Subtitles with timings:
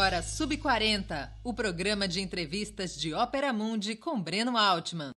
[0.00, 5.10] agora Sub40, o programa de entrevistas de Ópera Mundi com Breno Altman.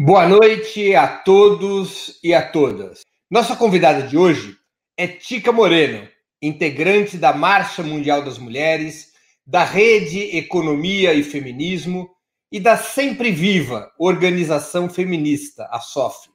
[0.00, 3.02] Boa noite a todos e a todas.
[3.30, 4.56] Nossa convidada de hoje
[4.96, 6.08] é Tica Moreno,
[6.40, 9.12] integrante da Marcha Mundial das Mulheres,
[9.46, 12.08] da Rede Economia e Feminismo
[12.50, 16.30] e da Sempre Viva, organização feminista, a SOF.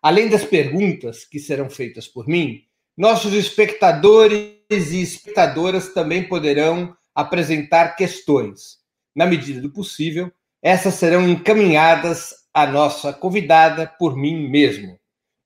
[0.00, 2.62] Além das perguntas que serão feitas por mim,
[2.96, 8.78] nossos espectadores e espectadoras também poderão apresentar questões.
[9.14, 10.30] Na medida do possível,
[10.60, 14.98] essas serão encaminhadas à nossa convidada por mim mesmo.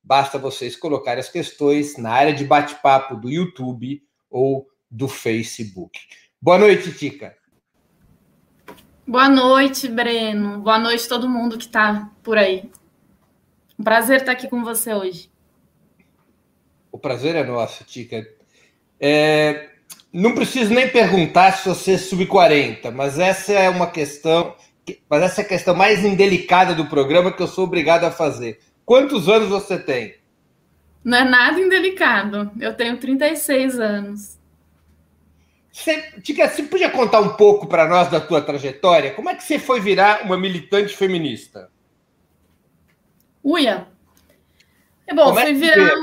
[0.02, 5.98] Basta vocês colocarem as questões na área de bate-papo do YouTube ou do Facebook.
[6.41, 7.37] Boa noite, Tica.
[9.06, 10.61] Boa noite, Breno.
[10.61, 12.70] Boa noite todo mundo que está por aí.
[13.78, 15.30] Um prazer estar aqui com você hoje.
[16.91, 18.27] O prazer é nosso, Tica.
[19.01, 19.70] É,
[20.12, 24.55] não preciso nem perguntar se você é sub-40, mas essa é uma questão,
[25.09, 28.61] mas essa é a questão mais indelicada do programa que eu sou obrigado a fazer.
[28.84, 30.17] Quantos anos você tem?
[31.03, 32.51] Não é nada indelicado.
[32.61, 34.39] Eu tenho 36 anos.
[35.73, 39.12] Você, Tica, você podia contar um pouco para nós da tua trajetória?
[39.12, 41.71] Como é que você foi virar uma militante feminista?
[43.43, 43.87] Uia.
[45.06, 45.95] É bom, Como é fui virar.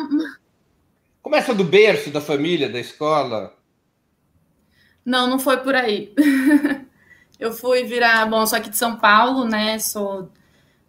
[1.28, 3.53] Começa do berço, da família, da escola?
[5.03, 6.14] Não, não foi por aí.
[7.38, 9.78] eu fui virar, bom, sou aqui de São Paulo, né?
[9.78, 10.31] Sou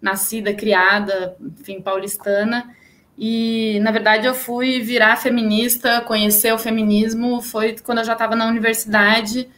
[0.00, 2.72] nascida, criada, enfim, paulistana.
[3.18, 8.36] E, na verdade, eu fui virar feminista, conhecer o feminismo, foi quando eu já estava
[8.36, 9.48] na universidade.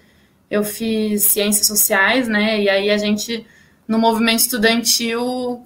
[0.50, 2.59] Eu fiz ciências sociais, né?
[2.59, 3.47] E aí a gente,
[3.87, 5.62] no movimento estudantil,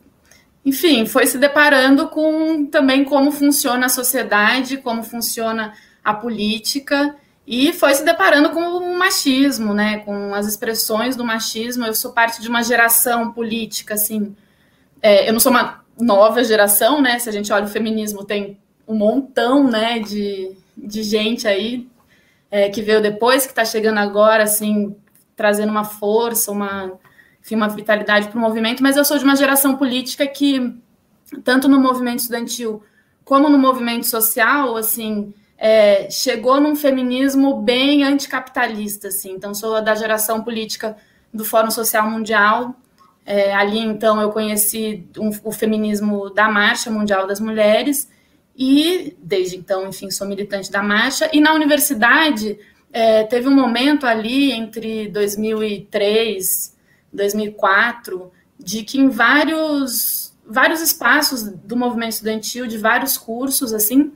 [0.65, 7.15] enfim, foi se deparando com também como funciona a sociedade, como funciona a política,
[7.47, 11.85] e foi se deparando com o machismo, né, com as expressões do machismo.
[11.85, 14.35] Eu sou parte de uma geração política, assim,
[15.03, 18.59] é, eu não sou uma nova geração, né, se a gente olha o feminismo, tem
[18.89, 21.87] um montão, né, de, de gente aí
[22.51, 24.97] é, que veio depois, que está chegando agora, assim,
[25.37, 26.93] trazendo uma força, uma
[27.45, 30.75] enfim, uma vitalidade para o movimento, mas eu sou de uma geração política que,
[31.45, 32.83] tanto no movimento estudantil
[33.23, 39.33] como no movimento social, assim, é, chegou num feminismo bem anticapitalista, assim.
[39.33, 40.97] Então, sou da geração política
[41.33, 42.75] do Fórum Social Mundial.
[43.27, 48.11] É, ali, então, eu conheci um, o feminismo da Marcha Mundial das Mulheres
[48.57, 51.31] e, desde então, enfim, sou militante da marcha.
[51.33, 52.59] E na universidade,
[52.93, 56.74] é, teve um momento ali entre 2003
[57.15, 64.13] 2004, de que em vários, vários espaços do movimento estudantil, de vários cursos, assim,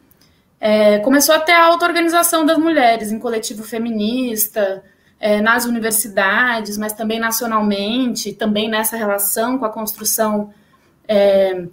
[0.60, 4.82] é, começou a ter a auto-organização das mulheres em coletivo feminista,
[5.20, 10.52] é, nas universidades, mas também nacionalmente, também nessa relação com a construção
[11.06, 11.66] é,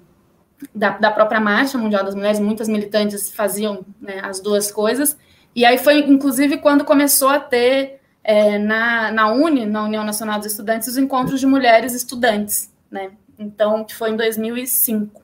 [0.73, 5.17] da, da, própria Marcha Mundial das Mulheres, muitas militantes faziam né, as duas coisas,
[5.55, 10.39] e aí foi, inclusive, quando começou a ter é, na, na UNE, na União Nacional
[10.39, 13.11] dos Estudantes, os encontros de mulheres estudantes, né?
[13.37, 15.21] Então, que foi em 2005.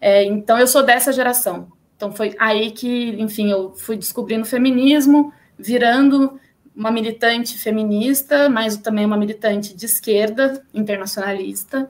[0.00, 1.70] É, então, eu sou dessa geração.
[1.96, 6.40] Então, foi aí que, enfim, eu fui descobrindo o feminismo, virando
[6.74, 11.88] uma militante feminista, mas também uma militante de esquerda, internacionalista.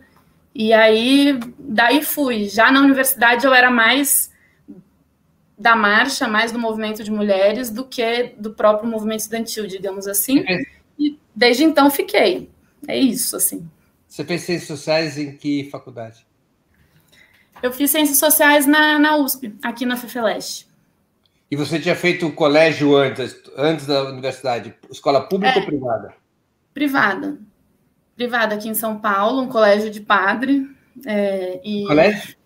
[0.55, 2.51] E aí, daí fui.
[2.51, 4.31] Já na universidade, eu era mais
[5.59, 10.45] da marcha, mais do movimento de mulheres do que do próprio movimento estudantil, digamos assim.
[10.99, 12.49] E desde então fiquei.
[12.87, 13.69] É isso, assim.
[14.07, 16.27] Você fez ciências sociais em que faculdade?
[17.63, 20.69] Eu fiz ciências sociais na, na USP, aqui na FEFELESTE.
[21.51, 24.75] E você tinha feito o colégio antes, antes da universidade?
[24.91, 26.15] Escola pública é, ou privada?
[26.73, 27.39] Privada.
[28.15, 30.69] Privada aqui em São Paulo, um colégio de padre.
[31.05, 31.85] É, e...
[31.87, 32.37] Colégio?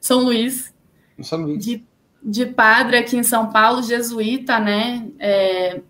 [0.00, 0.74] São Luís.
[1.22, 1.64] São Luís.
[1.64, 1.84] De
[2.22, 5.06] de padre aqui em São Paulo, jesuíta, né?
[5.18, 5.80] É,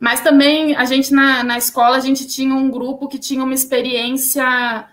[0.00, 3.54] mas também a gente na, na escola a gente tinha um grupo que tinha uma
[3.54, 4.88] experiência,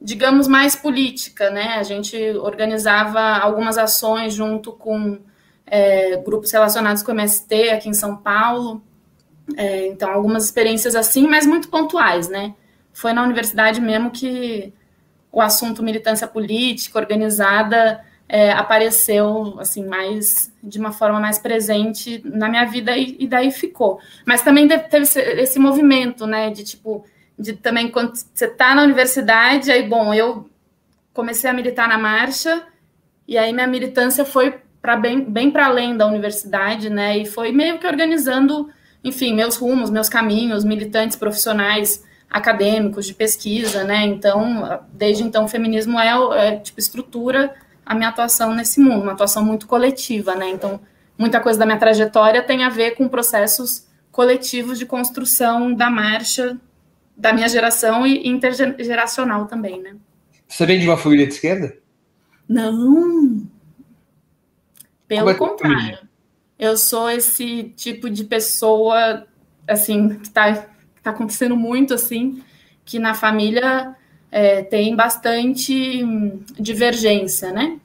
[0.00, 1.74] digamos, mais política, né?
[1.74, 5.18] A gente organizava algumas ações junto com
[5.66, 8.82] é, grupos relacionados com o MST aqui em São Paulo.
[9.56, 12.54] É, então, algumas experiências assim, mas muito pontuais, né?
[12.92, 14.72] Foi na universidade mesmo que
[15.30, 22.48] o assunto militância política organizada é, apareceu assim mais de uma forma mais presente na
[22.48, 23.98] minha vida e, e daí ficou.
[24.26, 27.04] Mas também teve esse, movimento, né, de tipo,
[27.38, 30.48] de também quando você está na universidade, aí bom, eu
[31.14, 32.62] comecei a militar na marcha
[33.26, 37.18] e aí minha militância foi para bem, bem para além da universidade, né?
[37.18, 38.70] E foi meio que organizando,
[39.02, 44.06] enfim, meus rumos, meus caminhos, militantes profissionais, acadêmicos, de pesquisa, né?
[44.06, 47.54] Então, desde então, o feminismo é, é tipo estrutura
[47.88, 50.50] a minha atuação nesse mundo, uma atuação muito coletiva, né?
[50.50, 50.78] Então,
[51.16, 56.60] muita coisa da minha trajetória tem a ver com processos coletivos de construção da marcha
[57.16, 59.96] da minha geração e intergeracional também, né?
[60.46, 61.78] Você vem de uma família de esquerda?
[62.46, 63.48] Não.
[65.06, 65.98] Pelo é contrário.
[66.58, 69.26] Eu sou esse tipo de pessoa,
[69.66, 70.66] assim, que está
[71.02, 72.42] tá acontecendo muito, assim,
[72.84, 73.96] que na família
[74.30, 76.02] é, tem bastante
[76.58, 77.78] divergência, né?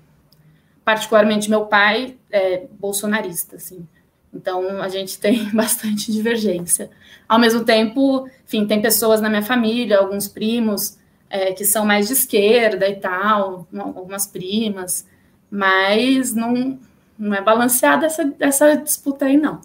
[0.84, 3.88] Particularmente meu pai é bolsonarista, assim.
[4.34, 6.90] Então a gente tem bastante divergência.
[7.28, 10.98] Ao mesmo tempo, enfim, tem pessoas na minha família, alguns primos
[11.30, 15.08] é, que são mais de esquerda e tal, algumas primas,
[15.50, 16.80] mas não,
[17.18, 19.62] não é balanceada essa, essa disputa aí, não.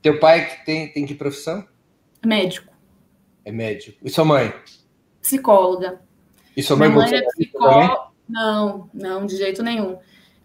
[0.00, 1.66] Teu pai tem, tem que profissão?
[2.24, 2.72] Médico.
[3.44, 3.98] É médico.
[4.02, 4.54] E sua mãe?
[5.20, 6.00] Psicóloga.
[6.56, 7.96] E sua mãe, Minha mãe é?
[8.28, 9.98] Não, não, de jeito nenhum.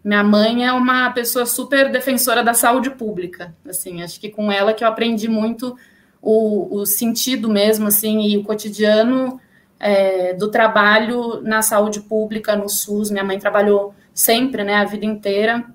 [0.03, 3.55] Minha mãe é uma pessoa super defensora da saúde pública.
[3.67, 5.77] Assim, acho que com ela que eu aprendi muito
[6.21, 9.39] o, o sentido mesmo, assim, e o cotidiano
[9.79, 13.11] é, do trabalho na saúde pública, no SUS.
[13.11, 15.65] Minha mãe trabalhou sempre, né, a vida inteira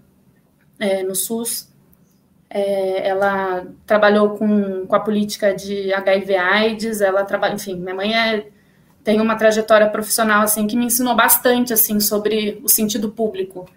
[0.79, 1.71] é, no SUS.
[2.51, 7.01] É, ela trabalhou com, com a política de HIV/AIDS.
[7.01, 8.47] Ela trabalha, enfim, minha mãe é,
[9.05, 13.69] tem uma trajetória profissional assim que me ensinou bastante assim sobre o sentido público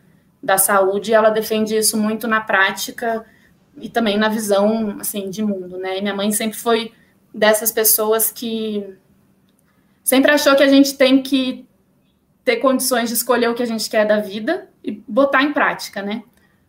[0.41, 3.25] da saúde, ela defende isso muito na prática
[3.77, 5.97] e também na visão assim de mundo, né?
[5.97, 6.91] E minha mãe sempre foi
[7.33, 8.85] dessas pessoas que
[10.03, 11.65] sempre achou que a gente tem que
[12.43, 16.01] ter condições de escolher o que a gente quer da vida e botar em prática,
[16.01, 16.23] né?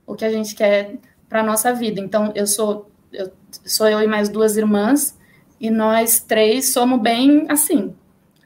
[0.06, 0.96] O que a gente quer
[1.28, 2.00] para nossa vida.
[2.00, 3.30] Então, eu sou eu
[3.64, 5.16] sou eu e mais duas irmãs
[5.60, 7.94] e nós três somos bem assim.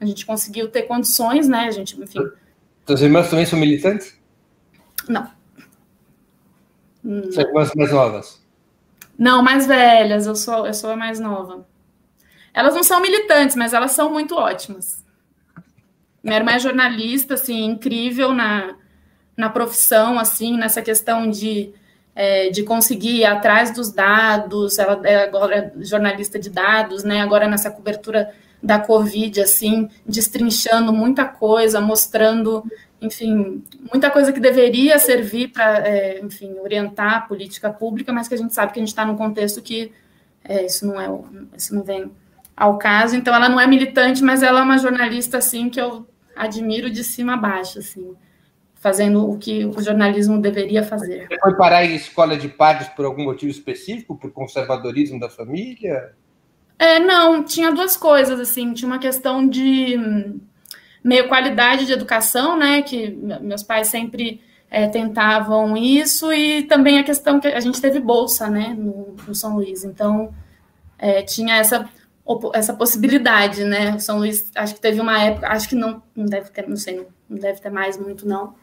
[0.01, 1.65] A gente conseguiu ter condições, né?
[1.67, 2.19] A gente, enfim.
[2.87, 4.19] Suas irmãs também são militantes?
[5.07, 5.29] Não.
[7.31, 8.41] São irmãs mais novas?
[9.17, 10.25] Não, mais velhas.
[10.25, 11.67] Eu sou, eu sou a mais nova.
[12.51, 15.05] Elas não são militantes, mas elas são muito ótimas.
[16.23, 18.75] Minha irmã é jornalista, assim, incrível na,
[19.37, 21.73] na profissão, assim, nessa questão de,
[22.15, 24.77] é, de conseguir ir atrás dos dados.
[24.79, 27.21] Ela é agora jornalista de dados, né?
[27.21, 32.63] Agora nessa cobertura da Covid, assim, destrinchando muita coisa, mostrando
[33.01, 38.35] enfim, muita coisa que deveria servir para, é, enfim, orientar a política pública, mas que
[38.35, 39.91] a gente sabe que a gente está num contexto que
[40.43, 41.09] é, isso não é,
[41.57, 42.11] isso não vem
[42.55, 43.15] ao caso.
[43.15, 47.03] Então, ela não é militante, mas ela é uma jornalista assim que eu admiro de
[47.03, 48.15] cima a baixo, assim,
[48.81, 51.27] fazendo o que o jornalismo deveria fazer.
[51.27, 56.13] Você foi parar em escola de padres por algum motivo específico, por conservadorismo da família?
[56.79, 59.95] É, não, tinha duas coisas assim, tinha uma questão de
[61.03, 62.81] meio qualidade de educação, né?
[62.81, 63.07] Que
[63.39, 68.49] meus pais sempre é, tentavam isso, e também a questão que a gente teve bolsa,
[68.49, 69.83] né, no, no São Luís.
[69.83, 70.33] Então,
[70.97, 71.87] é, tinha essa,
[72.53, 73.93] essa possibilidade, né?
[73.93, 76.77] O São Luís, acho que teve uma época, acho que não, não deve ter, não
[76.77, 78.55] sei, não deve ter mais muito, não.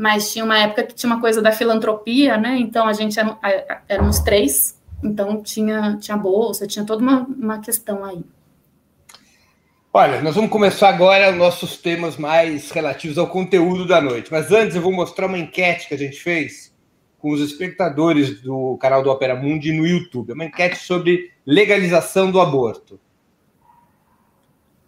[0.00, 2.56] Mas tinha uma época que tinha uma coisa da filantropia, né?
[2.58, 3.36] Então a gente era,
[3.86, 8.24] éramos três, então tinha, tinha bolsa, tinha toda uma, uma questão aí.
[9.92, 14.32] Olha, nós vamos começar agora nossos temas mais relativos ao conteúdo da noite.
[14.32, 16.74] Mas antes eu vou mostrar uma enquete que a gente fez
[17.18, 20.30] com os espectadores do canal do Opera Mundi no YouTube.
[20.30, 22.98] É uma enquete sobre legalização do aborto.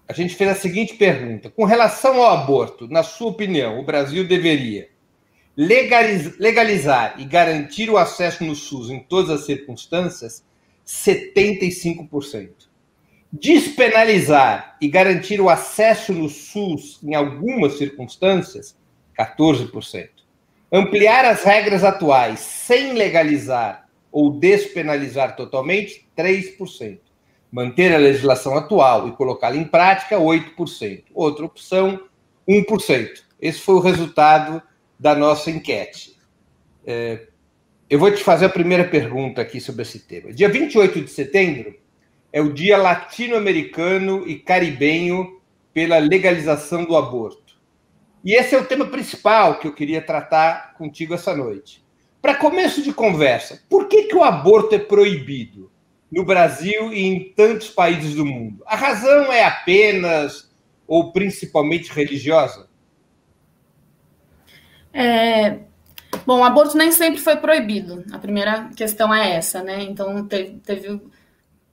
[0.09, 4.27] A gente fez a seguinte pergunta: com relação ao aborto, na sua opinião, o Brasil
[4.27, 4.91] deveria
[5.57, 10.45] legalizar e garantir o acesso no SUS em todas as circunstâncias?
[10.87, 12.73] 75%
[13.33, 18.77] despenalizar e garantir o acesso no SUS em algumas circunstâncias,
[19.19, 20.09] 14%.
[20.71, 26.99] Ampliar as regras atuais sem legalizar ou despenalizar totalmente, 3%.
[27.51, 31.05] Manter a legislação atual e colocá-la em prática, 8%.
[31.15, 32.03] Outra opção,
[32.47, 33.09] 1%.
[33.41, 34.63] Esse foi o resultado
[35.03, 36.17] da nossa enquete.
[36.87, 37.27] É,
[37.91, 40.33] eu vou te fazer a primeira pergunta aqui sobre esse tema.
[40.33, 41.75] Dia 28 de setembro,
[42.33, 45.41] é o Dia Latino-Americano e Caribenho
[45.75, 47.61] pela Legalização do Aborto.
[48.25, 51.85] E esse é o tema principal que eu queria tratar contigo essa noite.
[52.21, 55.69] Para começo de conversa, por que, que o aborto é proibido
[56.13, 58.63] no Brasil e em tantos países do mundo?
[58.67, 60.49] A razão é apenas
[60.87, 62.71] ou principalmente religiosa?
[64.93, 65.61] É,
[66.27, 68.05] Bom, o aborto nem sempre foi proibido.
[68.13, 69.83] A primeira questão é essa, né?
[69.83, 71.01] Então, teve, teve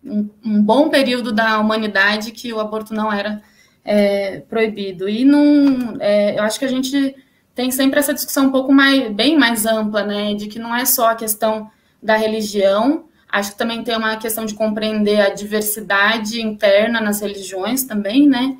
[0.04, 3.42] um, um, bom período da humanidade que o aborto não era
[3.84, 5.08] é, proibido.
[5.08, 7.16] E não, é, eu acho que a gente
[7.54, 10.34] tem sempre essa discussão um pouco mais, bem mais ampla, né?
[10.34, 11.70] De que não é só a questão
[12.02, 17.84] da religião, acho que também tem uma questão de compreender a diversidade interna nas religiões
[17.84, 18.58] também, né?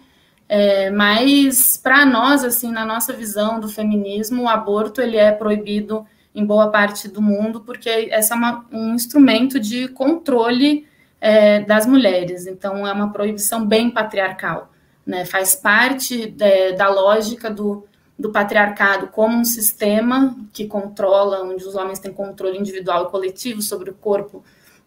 [0.52, 6.04] É, mas para nós, assim, na nossa visão do feminismo, o aborto ele é proibido
[6.34, 10.88] em boa parte do mundo porque essa é uma, um instrumento de controle
[11.22, 12.48] é, das mulheres.
[12.48, 14.72] Então é uma proibição bem patriarcal,
[15.06, 15.24] né?
[15.24, 17.86] Faz parte é, da lógica do,
[18.18, 23.62] do patriarcado como um sistema que controla, onde os homens têm controle individual e coletivo
[23.62, 24.44] sobre o corpo,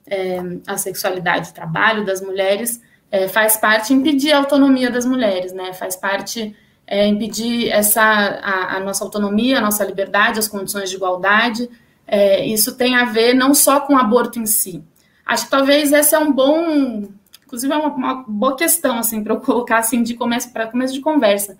[0.06, 2.80] é, a sexualidade, o trabalho das mulheres
[3.12, 5.74] é, faz parte impedir a autonomia das mulheres, né?
[5.74, 10.96] Faz parte é, impedir essa a, a, nossa autonomia, a nossa liberdade, as condições de
[10.96, 11.68] igualdade.
[12.06, 14.82] É, isso tem a ver não só com o aborto em si.
[15.26, 17.06] Acho que talvez esse é um bom,
[17.44, 20.94] inclusive é uma, uma boa questão assim para eu colocar assim de começo para começo
[20.94, 21.58] de conversa.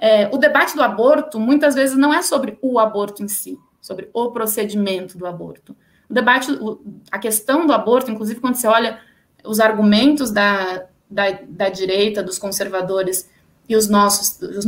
[0.00, 4.08] É, o debate do aborto muitas vezes não é sobre o aborto em si, sobre
[4.14, 5.76] o procedimento do aborto.
[6.08, 6.50] O debate,
[7.10, 8.98] a questão do aborto, inclusive quando você olha
[9.48, 13.28] os argumentos da, da, da direita, dos conservadores
[13.68, 14.66] e os nossos, os,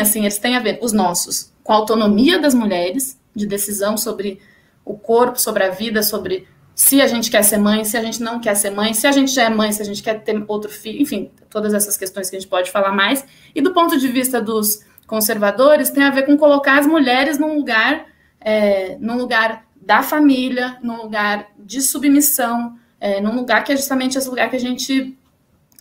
[0.00, 4.40] assim, eles têm a ver, os nossos, com a autonomia das mulheres, de decisão sobre
[4.84, 8.22] o corpo, sobre a vida, sobre se a gente quer ser mãe, se a gente
[8.22, 10.44] não quer ser mãe, se a gente já é mãe, se a gente quer ter
[10.46, 13.24] outro filho, enfim, todas essas questões que a gente pode falar mais.
[13.54, 17.56] E do ponto de vista dos conservadores, tem a ver com colocar as mulheres num
[17.56, 18.06] lugar,
[18.40, 24.16] é, num lugar da família, num lugar de submissão, é, num lugar que é justamente
[24.16, 25.16] esse lugar que a gente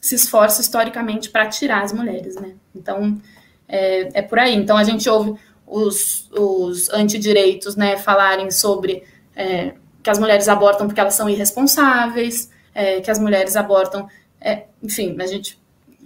[0.02, 2.54] se esforça historicamente para tirar as mulheres, né?
[2.76, 3.20] Então,
[3.68, 4.56] é, é, por aí.
[4.56, 9.04] Então, a gente ouve os, os antidireitos, né, falarem sobre
[9.36, 14.08] é, que as mulheres abortam porque elas são irresponsáveis, é, que as mulheres abortam,
[14.40, 15.60] é, enfim, a gente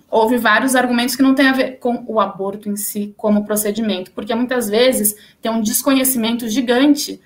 [0.09, 4.11] ouve vários argumentos que não têm a ver com o aborto em si como procedimento,
[4.11, 7.19] porque muitas vezes tem um desconhecimento gigante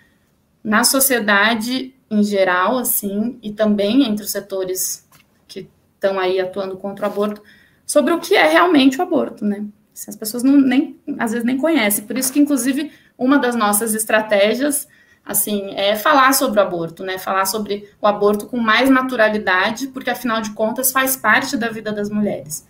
[0.64, 5.08] na sociedade em geral, assim, e também entre os setores
[5.48, 7.42] que estão aí atuando contra o aborto,
[7.86, 9.66] sobre o que é realmente o aborto, né?
[10.08, 12.06] As pessoas não, nem, às vezes nem conhecem.
[12.06, 14.88] Por isso que, inclusive, uma das nossas estratégias,
[15.24, 17.18] assim, é falar sobre o aborto, né?
[17.18, 21.92] Falar sobre o aborto com mais naturalidade, porque, afinal de contas, faz parte da vida
[21.92, 22.68] das mulheres.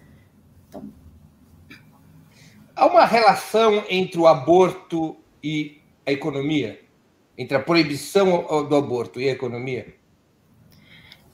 [0.67, 0.83] Então...
[2.75, 6.82] Há uma relação entre o aborto e a economia?
[7.37, 9.93] Entre a proibição do aborto e a economia?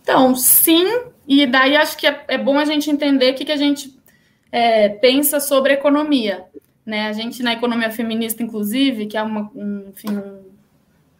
[0.02, 0.86] Então, sim,
[1.28, 3.96] e daí acho que é, é bom a gente entender o que, que a gente
[4.52, 6.46] é, pensa sobre economia.
[6.86, 7.08] Né?
[7.08, 10.42] A gente, na economia feminista, inclusive, que é uma, um, enfim, um,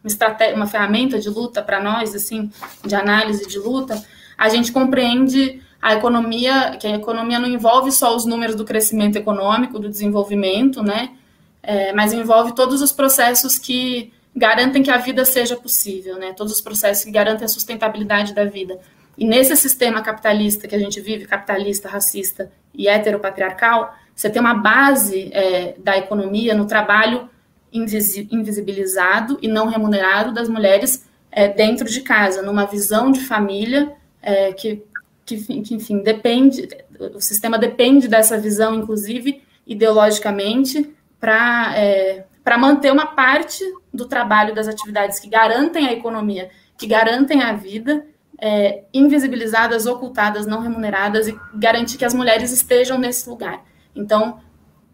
[0.02, 2.50] uma, uma ferramenta de luta para nós, assim,
[2.84, 4.02] de análise de luta,
[4.36, 9.16] a gente compreende a economia, que a economia não envolve só os números do crescimento
[9.16, 11.10] econômico, do desenvolvimento, né?
[11.62, 16.32] É, mas envolve todos os processos que garantem que a vida seja possível, né?
[16.32, 18.78] Todos os processos que garantem a sustentabilidade da vida.
[19.18, 24.54] E nesse sistema capitalista que a gente vive, capitalista, racista e heteropatriarcal, você tem uma
[24.54, 27.28] base é, da economia no trabalho
[27.72, 34.52] invisibilizado e não remunerado das mulheres é, dentro de casa, numa visão de família é,
[34.52, 34.82] que,
[35.24, 36.68] que, que, enfim, depende,
[37.14, 44.54] o sistema depende dessa visão, inclusive ideologicamente, para é, para manter uma parte do trabalho
[44.54, 48.06] das atividades que garantem a economia, que garantem a vida,
[48.40, 53.62] é, invisibilizadas, ocultadas, não remuneradas e garantir que as mulheres estejam nesse lugar.
[53.94, 54.40] Então,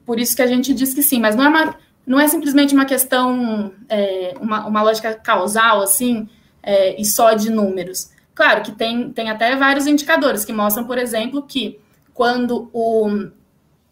[0.04, 1.76] por isso que a gente diz que sim, mas não é, uma,
[2.06, 6.28] não é simplesmente uma questão, é, uma, uma lógica causal, assim,
[6.62, 8.10] é, e só de números.
[8.34, 11.78] Claro que tem, tem até vários indicadores que mostram, por exemplo, que
[12.12, 13.28] quando o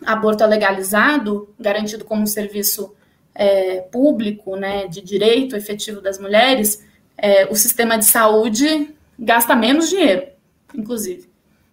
[0.04, 2.94] aborto é legalizado, garantido como um serviço
[3.34, 6.84] é, público, né, de direito efetivo das mulheres,
[7.16, 10.26] é, o sistema de saúde gasta menos dinheiro,
[10.74, 11.28] inclusive,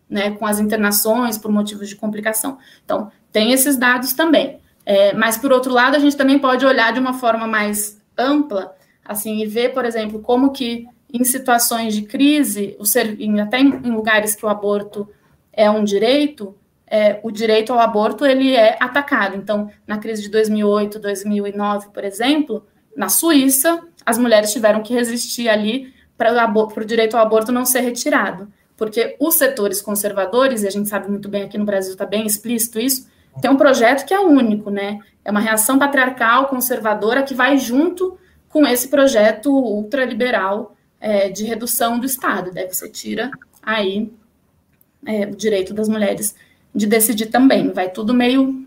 [0.10, 2.58] né, com as internações por motivos de complicação.
[2.84, 4.60] Então, tem esses dados também.
[4.86, 8.76] É, mas, por outro lado, a gente também pode olhar de uma forma mais ampla,
[9.06, 13.92] assim, e ver, por exemplo, como que em situações de crise, o ser, até em
[13.92, 15.08] lugares que o aborto
[15.52, 16.56] é um direito,
[16.92, 19.38] é, o direito ao aborto ele é atacado.
[19.38, 25.48] Então, na crise de 2008, 2009, por exemplo, na Suíça, as mulheres tiveram que resistir
[25.48, 30.70] ali para o direito ao aborto não ser retirado, porque os setores conservadores, e a
[30.70, 33.10] gente sabe muito bem aqui no Brasil está bem explícito isso,
[33.42, 35.00] tem um projeto que é único, né?
[35.24, 38.18] É uma reação patriarcal conservadora que vai junto
[38.50, 42.52] com esse projeto ultraliberal é, de redução do Estado.
[42.54, 43.32] Daí você tira
[43.64, 44.12] aí
[45.06, 46.36] é, o direito das mulheres
[46.74, 47.72] de decidir também.
[47.72, 48.66] Vai tudo meio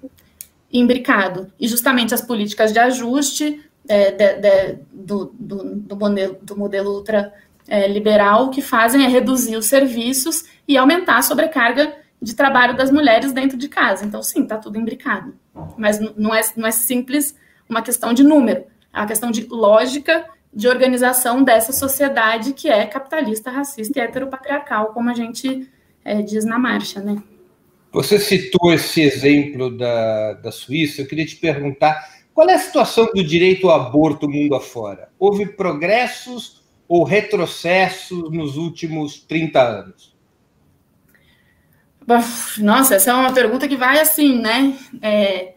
[0.73, 1.53] imbricado.
[1.59, 6.97] E justamente as políticas de ajuste é, de, de, do, do, do, modelo, do modelo
[6.97, 13.33] ultraliberal que fazem é reduzir os serviços e aumentar a sobrecarga de trabalho das mulheres
[13.33, 14.05] dentro de casa.
[14.05, 15.35] Então, sim, está tudo imbricado.
[15.77, 17.37] Mas não é, não é simples
[17.69, 22.87] uma questão de número, é uma questão de lógica de organização dessa sociedade que é
[22.87, 25.69] capitalista, racista e heteropatriarcal, como a gente
[26.05, 27.21] é, diz na marcha, né?
[27.95, 33.09] Você citou esse exemplo da, da Suíça, eu queria te perguntar qual é a situação
[33.15, 35.11] do direito ao aborto mundo afora?
[35.17, 40.13] Houve progressos ou retrocessos nos últimos 30 anos?
[42.59, 44.77] Nossa, essa é uma pergunta que vai assim, né?
[45.01, 45.55] É,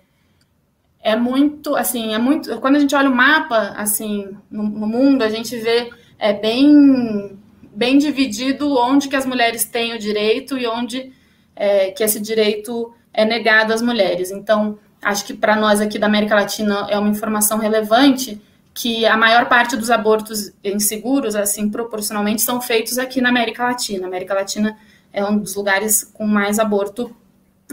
[1.02, 2.56] é muito, assim, é muito.
[2.60, 5.90] Quando a gente olha o mapa, assim, no, no, mundo, a gente vê
[6.20, 7.36] é bem,
[7.74, 11.17] bem dividido onde que as mulheres têm o direito e onde
[11.58, 14.32] é, que esse direito é negado às mulheres.
[14.32, 18.40] Então, acho que para nós aqui da América Latina é uma informação relevante
[18.74, 24.06] que a maior parte dos abortos inseguros, assim, proporcionalmente, são feitos aqui na América Latina.
[24.06, 24.78] A América Latina
[25.12, 27.14] é um dos lugares com mais aborto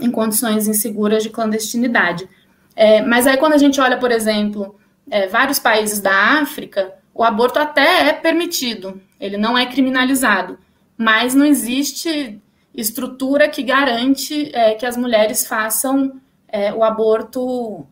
[0.01, 2.27] em condições inseguras de clandestinidade.
[2.75, 4.77] É, mas aí, quando a gente olha, por exemplo,
[5.11, 10.59] é, vários países da África, o aborto até é permitido, ele não é criminalizado,
[10.97, 12.41] mas não existe
[12.75, 17.87] estrutura que garante é, que as mulheres façam é, o aborto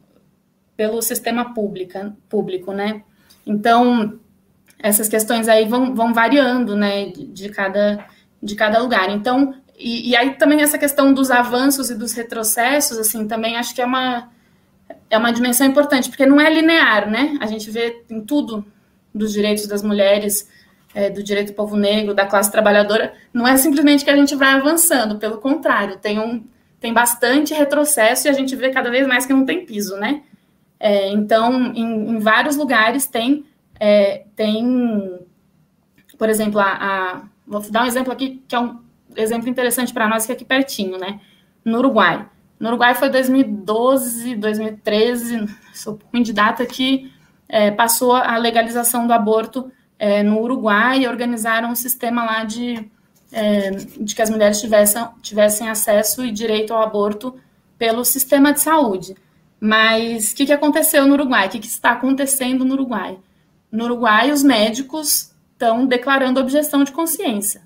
[0.77, 3.03] pelo sistema pública, público, né?
[3.47, 4.19] Então,
[4.79, 8.07] essas questões aí vão, vão variando, né, de, cada,
[8.43, 9.11] de cada lugar.
[9.11, 13.75] Então, e, e, aí também essa questão dos avanços e dos retrocessos, assim, também acho
[13.75, 14.31] que é uma,
[15.09, 17.37] é uma dimensão importante, porque não é linear, né?
[17.41, 18.65] A gente vê em tudo
[19.15, 20.49] dos direitos das mulheres,
[20.95, 24.35] é, do direito do povo negro, da classe trabalhadora, não é simplesmente que a gente
[24.35, 26.45] vai avançando, pelo contrário, tem, um,
[26.81, 30.23] tem bastante retrocesso e a gente vê cada vez mais que não tem piso, né?
[30.79, 33.45] É, então, em, em, vários lugares tem,
[33.79, 35.21] é, tem
[36.23, 38.79] por exemplo, a, a, vou dar um exemplo aqui que é um
[39.17, 41.21] exemplo interessante para nós, que é aqui pertinho, né?
[41.65, 42.29] No Uruguai.
[42.61, 47.13] No Uruguai foi 2012, 2013, sou ruim de data, que
[47.49, 49.71] é, passou a legalização do aborto
[50.03, 52.91] é, no Uruguai organizaram um sistema lá de,
[53.31, 57.37] é, de que as mulheres tivessem, tivessem acesso e direito ao aborto
[57.79, 59.15] pelo sistema de saúde.
[59.61, 61.47] Mas o que, que aconteceu no Uruguai?
[61.47, 63.17] O que, que está acontecendo no Uruguai?
[63.71, 67.63] No Uruguai, os médicos estão declarando objeção de consciência.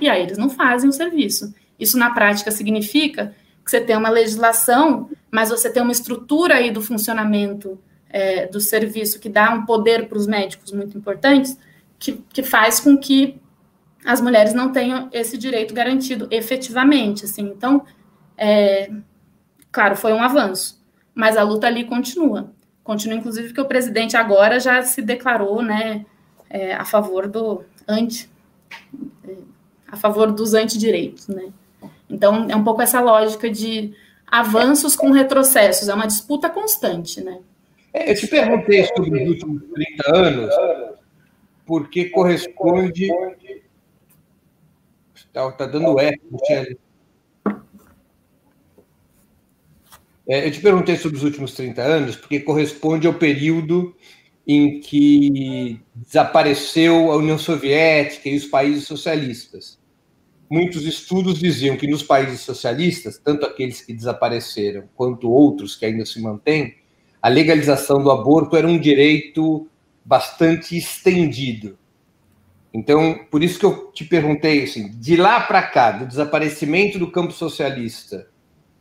[0.00, 1.54] E aí eles não fazem o serviço.
[1.78, 3.32] Isso, na prática, significa
[3.64, 7.78] que você tem uma legislação, mas você tem uma estrutura aí do funcionamento
[8.10, 11.56] é, do serviço que dá um poder para os médicos muito importantes,
[11.98, 13.40] que, que faz com que
[14.04, 17.24] as mulheres não tenham esse direito garantido efetivamente.
[17.24, 17.42] Assim.
[17.42, 17.84] Então,
[18.36, 18.90] é,
[19.70, 20.82] claro, foi um avanço,
[21.14, 22.52] mas a luta ali continua.
[22.82, 26.04] Continua, inclusive, porque o presidente agora já se declarou né,
[26.48, 28.28] é, a favor do anti,
[29.86, 31.52] a favor dos antidireitos, né?
[32.08, 33.94] Então, é um pouco essa lógica de
[34.26, 37.38] avanços com retrocessos, é uma disputa constante, né?
[37.92, 40.54] É, eu te perguntei sobre os últimos 30 anos,
[41.66, 43.08] porque corresponde.
[45.14, 46.78] Está tá dando eco, Michele.
[50.28, 53.96] É, eu te perguntei sobre os últimos 30 anos, porque corresponde ao período
[54.46, 59.80] em que desapareceu a União Soviética e os países socialistas
[60.50, 66.04] muitos estudos diziam que nos países socialistas, tanto aqueles que desapareceram quanto outros que ainda
[66.04, 66.74] se mantêm,
[67.22, 69.68] a legalização do aborto era um direito
[70.04, 71.78] bastante estendido.
[72.72, 77.10] Então, por isso que eu te perguntei assim, de lá para cá, do desaparecimento do
[77.10, 78.28] campo socialista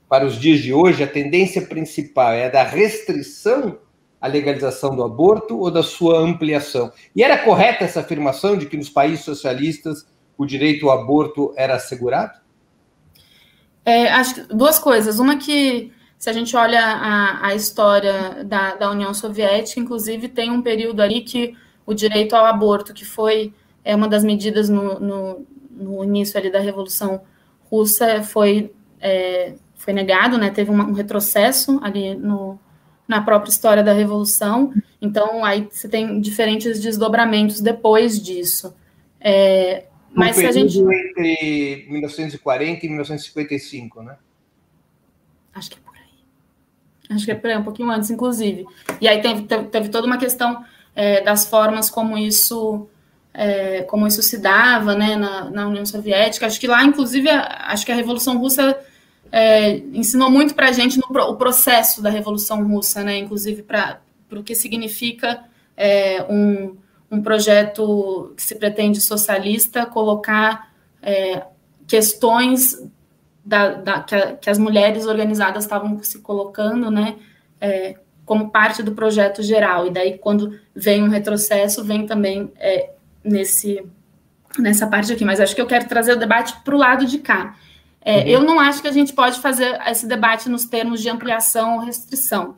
[0.08, 3.80] para os dias de hoje, a tendência principal é a da restrição
[4.22, 6.92] à legalização do aborto ou da sua ampliação?
[7.16, 11.76] E era correta essa afirmação de que nos países socialistas o direito ao aborto era
[11.76, 12.40] assegurado?
[13.86, 15.20] É, acho duas coisas.
[15.20, 20.52] Uma que, se a gente olha a, a história da, da União Soviética, inclusive tem
[20.52, 21.56] um período ali que
[21.86, 23.54] o direito ao aborto, que foi
[23.86, 27.22] é, uma das medidas no, no, no início ali da Revolução
[27.72, 30.50] Russa, foi, é, foi negado, né?
[30.50, 32.60] teve um retrocesso ali no,
[33.08, 34.74] na própria história da Revolução.
[35.02, 38.76] Então, aí você tem diferentes desdobramentos depois disso.
[39.22, 40.80] É, mas se a gente.
[40.80, 44.18] entre 1940 e 1955, né?
[45.54, 45.89] Acho que é.
[47.10, 48.66] Acho que é um pouquinho antes, inclusive.
[49.02, 50.64] E aí teve, teve, teve toda uma questão
[50.96, 52.88] é, das formas como isso
[53.34, 56.46] é, como isso se dava né, na, na, União Soviética.
[56.46, 58.78] Acho que lá, inclusive, acho que a Revolução Russa
[59.32, 64.00] é, ensinou muito para a gente no, o processo da Revolução Russa, né, inclusive para
[64.32, 65.44] o que significa
[65.78, 66.76] é, um,
[67.10, 71.44] um projeto que se pretende socialista colocar é,
[71.88, 72.78] questões
[73.50, 77.16] da, da, que, a, que, as mulheres organizadas estavam se colocando, né,
[77.60, 79.88] é, como parte do projeto geral.
[79.88, 82.92] E daí, quando vem um retrocesso, vem também é,
[83.24, 83.84] nesse
[84.58, 85.26] nessa parte aqui.
[85.26, 87.56] Mas acho que eu quero trazer o debate para o lado de cá.
[88.02, 88.28] É, uhum.
[88.28, 91.80] Eu não acho que a gente pode fazer esse debate nos termos de ampliação ou
[91.82, 92.56] restrição, uhum.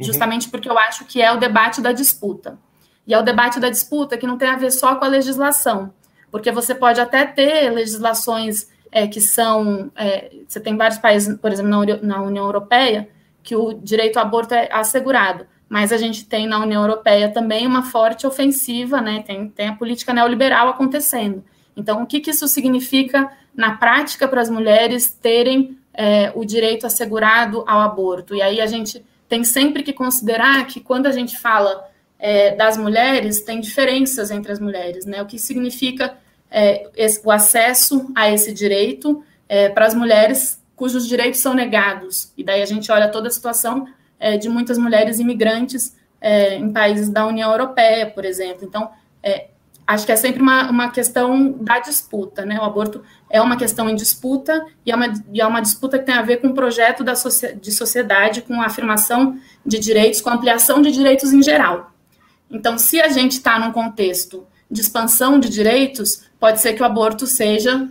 [0.00, 2.56] justamente porque eu acho que é o debate da disputa.
[3.04, 5.92] E é o debate da disputa que não tem a ver só com a legislação,
[6.30, 9.90] porque você pode até ter legislações é, que são.
[9.96, 13.08] É, você tem vários países, por exemplo, na, na União Europeia,
[13.42, 15.46] que o direito ao aborto é assegurado.
[15.68, 19.22] Mas a gente tem na União Europeia também uma forte ofensiva, né?
[19.26, 21.44] Tem, tem a política neoliberal acontecendo.
[21.76, 26.86] Então, o que, que isso significa na prática para as mulheres terem é, o direito
[26.86, 28.34] assegurado ao aborto?
[28.34, 31.86] E aí a gente tem sempre que considerar que quando a gente fala
[32.18, 35.22] é, das mulheres, tem diferenças entre as mulheres, né?
[35.22, 36.16] O que significa
[36.50, 42.32] é, esse, o acesso a esse direito é, para as mulheres cujos direitos são negados.
[42.36, 43.86] E daí a gente olha toda a situação
[44.18, 48.64] é, de muitas mulheres imigrantes é, em países da União Europeia, por exemplo.
[48.64, 48.90] Então,
[49.22, 49.48] é,
[49.86, 52.58] acho que é sempre uma, uma questão da disputa, né?
[52.60, 56.04] O aborto é uma questão em disputa e é uma, e é uma disputa que
[56.04, 57.14] tem a ver com o projeto da
[57.60, 61.92] de sociedade, com a afirmação de direitos, com a ampliação de direitos em geral.
[62.50, 66.84] Então, se a gente está num contexto de expansão de direitos, pode ser que o
[66.84, 67.88] aborto seja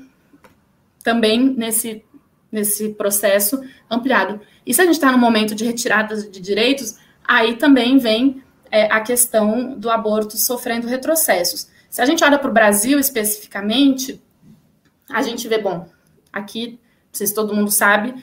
[1.04, 2.04] também nesse,
[2.52, 4.40] nesse processo ampliado.
[4.66, 8.92] E se a gente está no momento de retirada de direitos, aí também vem é,
[8.92, 11.70] a questão do aborto sofrendo retrocessos.
[11.90, 14.22] Se a gente olha para o Brasil especificamente,
[15.10, 15.88] a gente vê, bom,
[16.32, 18.14] aqui, não sei se todo mundo sabe,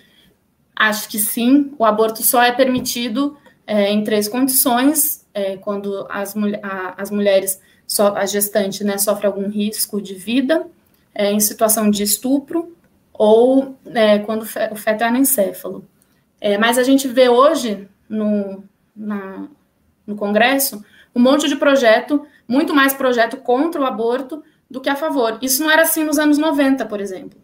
[0.77, 3.37] acho que sim, o aborto só é permitido
[3.67, 7.61] é, em três condições, é, quando as, a, as mulheres,
[7.95, 10.67] so, a gestante, né, sofre algum risco de vida,
[11.15, 12.77] é, em situação de estupro,
[13.13, 15.85] ou é, quando o feto é anencéfalo.
[16.41, 18.65] É, mas a gente vê hoje no,
[18.97, 19.47] na,
[20.05, 24.97] no Congresso um monte de projeto, muito mais projeto contra o aborto do que a
[24.97, 25.39] favor.
[25.41, 27.39] Isso não era assim nos anos 90, por exemplo.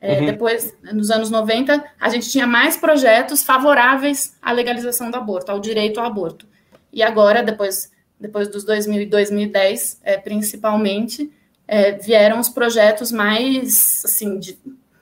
[0.00, 0.26] É, uhum.
[0.26, 5.58] Depois, nos anos 90, a gente tinha mais projetos favoráveis à legalização do aborto, ao
[5.58, 6.46] direito ao aborto.
[6.92, 11.30] E agora, depois, depois dos 2000 e 2010, é, principalmente,
[11.66, 14.58] é, vieram os projetos mais, assim, de,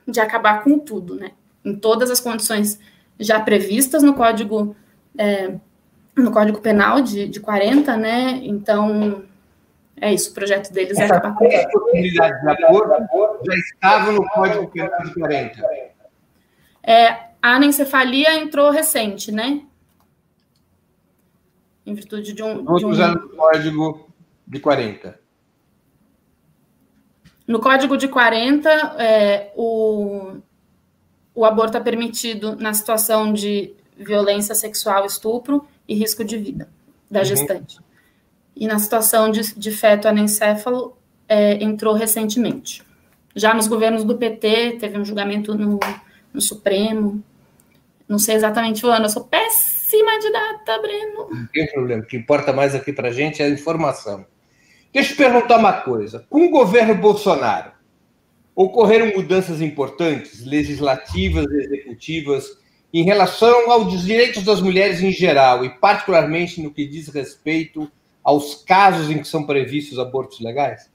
[0.06, 1.32] de acabar com tudo, né?
[1.64, 2.78] Em todas as condições
[3.18, 4.74] já previstas no Código
[5.16, 5.54] é,
[6.16, 8.40] no Código Penal de, de 40, né?
[8.42, 9.24] Então,
[10.00, 13.54] é isso, o projeto deles é Essa é acabar com a possibilidade de acordo já
[13.54, 15.62] estava no Código Penal de 40.
[16.82, 17.08] É,
[17.40, 19.62] a anencefalia entrou recente, né?
[21.84, 22.64] Em virtude de um.
[22.64, 23.12] Todos de um...
[23.12, 24.08] no Código
[24.46, 25.20] de 40.
[27.46, 30.36] No Código de 40, é, o,
[31.34, 36.68] o aborto é permitido na situação de violência sexual, estupro e risco de vida
[37.10, 37.24] da uhum.
[37.24, 37.78] gestante.
[37.78, 37.84] Uhum.
[38.54, 40.96] E na situação de, de feto anencéfalo,
[41.28, 42.82] é, entrou recentemente.
[43.34, 45.80] Já nos governos do PT, teve um julgamento no,
[46.32, 47.22] no Supremo.
[48.06, 51.28] Não sei exatamente o ano, eu sou péssima de data, Breno.
[51.30, 54.24] Não tem problema, o que importa mais aqui para gente é a informação.
[54.92, 56.26] Deixa eu te perguntar uma coisa.
[56.28, 57.72] Com o governo Bolsonaro,
[58.54, 65.70] ocorreram mudanças importantes, legislativas e executivas, em relação aos direitos das mulheres em geral, e
[65.78, 67.90] particularmente no que diz respeito
[68.22, 70.90] aos casos em que são previstos abortos legais?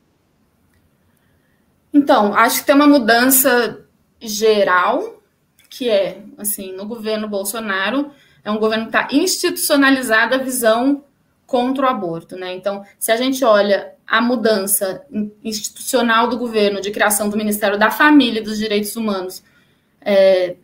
[1.92, 3.86] Então, acho que tem uma mudança
[4.22, 5.22] geral,
[5.70, 8.12] que é, assim, no governo Bolsonaro,
[8.48, 11.04] é um governo que está institucionalizada a visão
[11.46, 12.56] contra o aborto, né?
[12.56, 15.06] Então, se a gente olha a mudança
[15.44, 19.44] institucional do governo de criação do Ministério da Família e dos Direitos Humanos
[20.00, 20.56] é,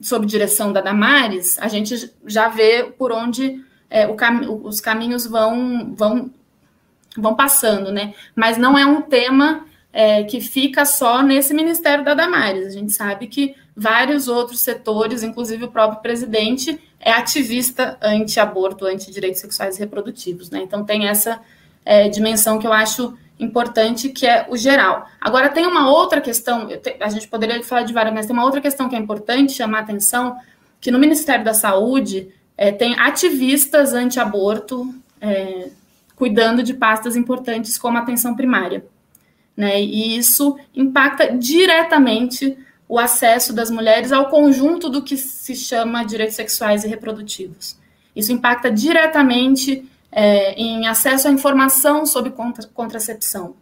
[0.00, 5.94] sob direção da Damares, a gente já vê por onde é, cam os caminhos vão,
[5.94, 6.32] vão,
[7.16, 8.12] vão passando, né?
[8.34, 12.66] Mas não é um tema é, que fica só nesse Ministério da Damares.
[12.66, 19.40] A gente sabe que vários outros setores, inclusive o próprio presidente, é ativista anti-aborto, anti-direitos
[19.40, 20.50] sexuais e reprodutivos.
[20.50, 20.60] Né?
[20.62, 21.40] Então, tem essa
[21.84, 25.06] é, dimensão que eu acho importante, que é o geral.
[25.20, 26.68] Agora, tem uma outra questão,
[27.00, 29.78] a gente poderia falar de várias, mas tem uma outra questão que é importante chamar
[29.78, 30.36] a atenção,
[30.80, 35.70] que no Ministério da Saúde é, tem ativistas anti-aborto é,
[36.14, 38.84] cuidando de pastas importantes como a atenção primária.
[39.56, 39.80] Né?
[39.80, 42.56] E isso impacta diretamente
[42.90, 47.78] o acesso das mulheres ao conjunto do que se chama direitos sexuais e reprodutivos.
[48.16, 53.54] Isso impacta diretamente é, em acesso à informação sobre contra, contracepção.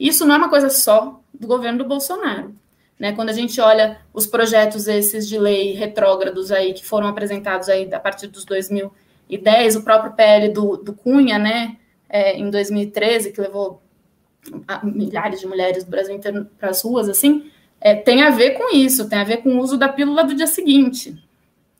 [0.00, 2.54] Isso não é uma coisa só do governo do Bolsonaro.
[2.98, 3.12] Né?
[3.12, 7.92] Quando a gente olha os projetos esses de lei retrógrados aí que foram apresentados aí
[7.92, 11.76] a partir dos 2010, o próprio PL do, do Cunha, né,
[12.08, 13.82] é, em 2013, que levou
[14.82, 17.50] milhares de mulheres do Brasil inteiro para as ruas, assim,
[17.84, 20.34] é, tem a ver com isso, tem a ver com o uso da pílula do
[20.34, 21.20] dia seguinte,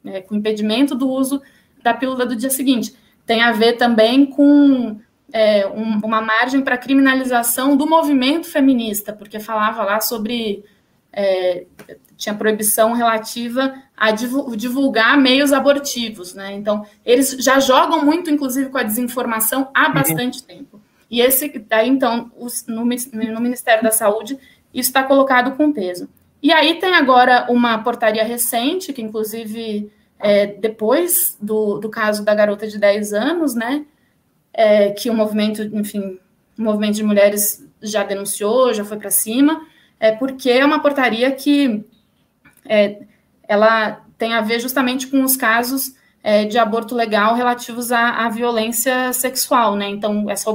[0.02, 1.40] né, com o impedimento do uso
[1.80, 2.92] da pílula do dia seguinte.
[3.24, 4.98] Tem a ver também com
[5.32, 10.64] é, um, uma margem para criminalização do movimento feminista, porque falava lá sobre.
[11.12, 11.66] É,
[12.16, 16.52] tinha proibição relativa a divulgar meios abortivos, né?
[16.52, 19.94] Então, eles já jogam muito, inclusive, com a desinformação há uhum.
[19.94, 20.46] bastante uhum.
[20.46, 20.80] tempo.
[21.10, 24.38] E esse, daí, então, os, no, no Ministério da Saúde,
[24.72, 26.08] isso está colocado com peso.
[26.42, 32.34] E aí tem agora uma portaria recente, que inclusive é, depois do, do caso da
[32.34, 33.84] garota de 10 anos, né,
[34.52, 36.18] é, que o movimento, enfim,
[36.58, 39.66] o movimento de mulheres já denunciou, já foi para cima,
[39.98, 41.84] é porque é uma portaria que
[42.64, 43.02] é,
[43.46, 48.28] ela tem a ver justamente com os casos é, de aborto legal relativos à, à,
[48.28, 49.88] violência sexual, né?
[49.88, 50.48] Então, essa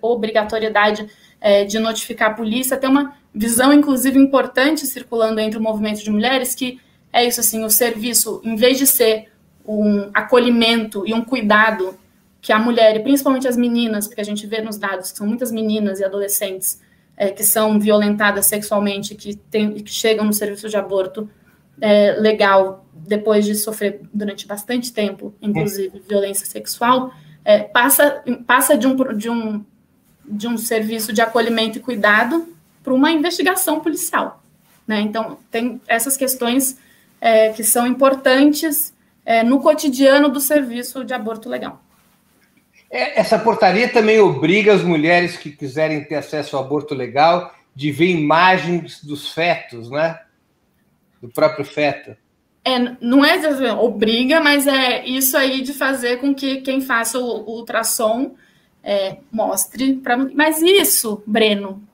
[0.00, 1.06] obrigatoriedade
[1.40, 6.10] é, de notificar a polícia tem uma visão, inclusive, importante circulando entre o movimento de
[6.10, 6.80] mulheres que
[7.12, 9.28] é isso assim, o serviço, em vez de ser
[9.66, 11.98] um acolhimento e um cuidado
[12.40, 15.26] que a mulher, e principalmente as meninas, porque a gente vê nos dados que são
[15.26, 16.80] muitas meninas e adolescentes
[17.16, 21.28] é, que são violentadas sexualmente, que, tem, que chegam no serviço de aborto
[21.80, 27.12] é, legal depois de sofrer durante bastante tempo, inclusive violência sexual,
[27.44, 29.64] é, passa, passa de, um, de, um,
[30.24, 32.48] de um serviço de acolhimento e cuidado
[32.90, 34.42] para uma investigação policial.
[34.84, 35.00] Né?
[35.00, 36.76] Então, tem essas questões
[37.20, 38.92] é, que são importantes
[39.24, 41.80] é, no cotidiano do serviço de aborto legal.
[42.90, 47.92] É, essa portaria também obriga as mulheres que quiserem ter acesso ao aborto legal de
[47.92, 50.18] ver imagens dos fetos, né?
[51.22, 52.16] Do próprio feto.
[52.64, 53.38] É, não é
[53.72, 58.34] obriga, mas é isso aí de fazer com que quem faça o, o ultrassom
[58.82, 60.16] é, mostre para.
[60.16, 61.88] Mas isso, Breno,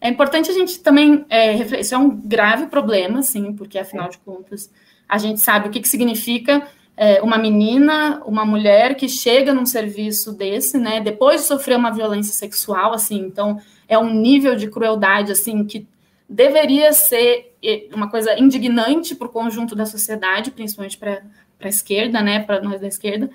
[0.00, 4.18] é importante a gente também é, isso é um grave problema, sim, porque afinal de
[4.18, 4.70] contas
[5.08, 9.66] a gente sabe o que, que significa é, uma menina, uma mulher que chega num
[9.66, 14.70] serviço desse, né, depois de sofrer uma violência sexual, assim, então é um nível de
[14.70, 15.86] crueldade assim que
[16.28, 17.56] deveria ser
[17.92, 21.22] uma coisa indignante para o conjunto da sociedade, principalmente para
[21.60, 23.28] a esquerda, né, para nós da esquerda.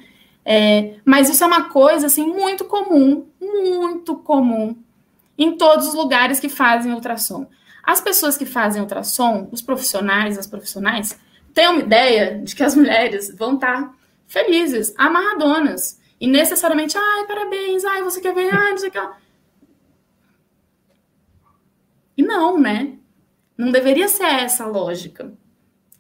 [0.44, 4.76] É, mas isso é uma coisa assim muito comum, muito comum
[5.38, 7.48] em todos os lugares que fazem ultrassom.
[7.84, 11.20] As pessoas que fazem ultrassom, os profissionais, as profissionais,
[11.54, 13.94] têm uma ideia de que as mulheres vão estar
[14.28, 16.00] felizes, amarradonas.
[16.20, 19.00] E necessariamente, ai, parabéns, ai, você quer ver, ai, não sei o que.
[22.18, 22.94] E não, né?
[23.58, 25.34] Não deveria ser essa a lógica.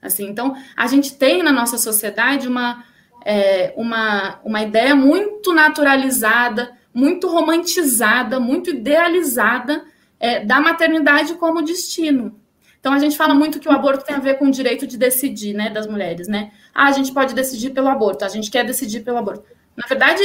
[0.01, 2.83] Assim, então, a gente tem na nossa sociedade uma,
[3.23, 9.83] é, uma, uma ideia muito naturalizada muito romantizada, muito idealizada
[10.17, 12.39] é, da maternidade como destino.
[12.79, 14.97] Então a gente fala muito que o aborto tem a ver com o direito de
[14.97, 16.53] decidir, né, das mulheres, né?
[16.73, 19.43] Ah, a gente pode decidir pelo aborto, a gente quer decidir pelo aborto.
[19.75, 20.21] Na verdade,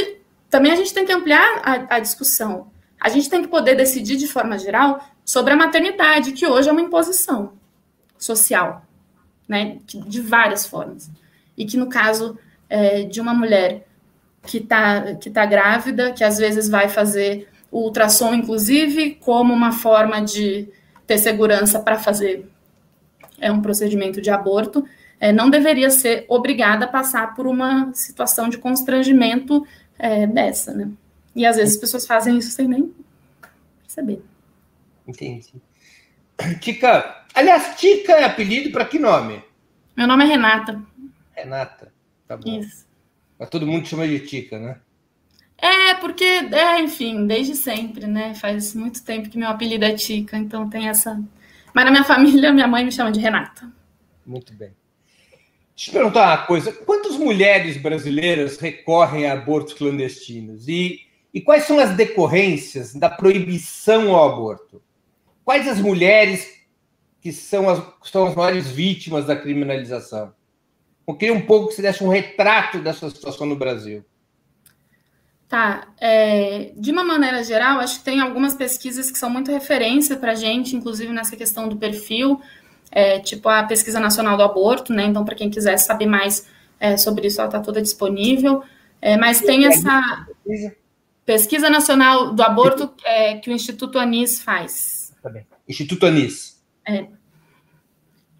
[0.49, 2.71] também a gente tem que ampliar a, a discussão.
[2.99, 6.71] A gente tem que poder decidir de forma geral sobre a maternidade, que hoje é
[6.71, 7.53] uma imposição
[8.17, 8.85] social,
[9.45, 11.11] né, de várias formas.
[11.57, 12.37] E que no caso
[12.69, 13.87] é, de uma mulher
[14.43, 19.71] que está que tá grávida, que às vezes vai fazer o ultrassom, inclusive, como uma
[19.71, 20.67] forma de
[21.07, 22.49] ter segurança para fazer
[23.39, 24.85] é um procedimento de aborto,
[25.19, 29.65] é, não deveria ser obrigada a passar por uma situação de constrangimento
[29.97, 30.89] é, dessa, né?
[31.35, 32.93] E às vezes as pessoas fazem isso sem nem
[33.81, 34.21] perceber.
[35.07, 35.53] Entendi.
[36.59, 39.43] Tica, aliás, Tica é apelido para que nome?
[39.95, 40.81] Meu nome é Renata.
[41.35, 41.91] Renata,
[42.27, 42.59] tá bom.
[42.59, 42.85] Isso.
[43.41, 44.77] Mas todo mundo chama de Tica, né?
[45.57, 48.35] É, porque, é, enfim, desde sempre, né?
[48.35, 51.19] Faz muito tempo que meu apelido é Tica, então tem essa.
[51.73, 53.67] Mas na minha família, minha mãe me chama de Renata.
[54.23, 54.75] Muito bem.
[55.75, 60.67] Deixa eu perguntar uma coisa: quantas mulheres brasileiras recorrem a abortos clandestinos?
[60.67, 60.99] E,
[61.33, 64.79] e quais são as decorrências da proibição ao aborto?
[65.43, 66.47] Quais as mulheres
[67.19, 70.31] que são as, são as maiores vítimas da criminalização?
[71.11, 74.03] Eu queria um pouco que você desse um retrato dessa situação no Brasil.
[75.47, 75.89] Tá.
[75.99, 80.31] É, de uma maneira geral, acho que tem algumas pesquisas que são muito referência para
[80.31, 82.41] a gente, inclusive nessa questão do perfil,
[82.89, 85.03] é, tipo a Pesquisa Nacional do Aborto, né?
[85.05, 86.47] Então, para quem quiser saber mais
[86.79, 88.63] é, sobre isso, ela está toda disponível.
[89.01, 90.25] É, mas tem essa
[91.25, 95.13] Pesquisa Nacional do Aborto é, que o Instituto Anis faz.
[95.21, 95.45] Tá bem.
[95.67, 96.63] Instituto Anis.
[96.87, 97.07] É.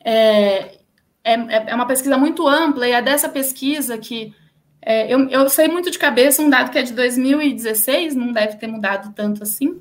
[0.04, 0.81] É,
[1.24, 4.34] é, é uma pesquisa muito ampla e é dessa pesquisa que
[4.82, 8.58] é, eu, eu, sei muito de cabeça um dado que é de 2016, não deve
[8.58, 9.80] ter mudado tanto assim,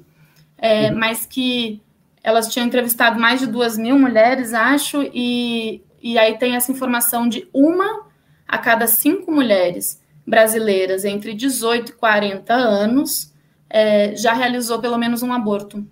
[0.58, 0.98] é, uhum.
[0.98, 1.80] mas que
[2.22, 7.26] elas tinham entrevistado mais de duas mil mulheres, acho, e, e aí tem essa informação
[7.26, 8.06] de uma
[8.46, 13.32] a cada cinco mulheres brasileiras entre 18 e 40 anos
[13.70, 15.86] é, já realizou pelo menos um aborto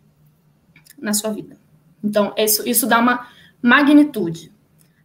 [0.98, 1.56] na sua vida.
[2.02, 3.26] Então, isso, isso dá uma
[3.62, 4.52] magnitude.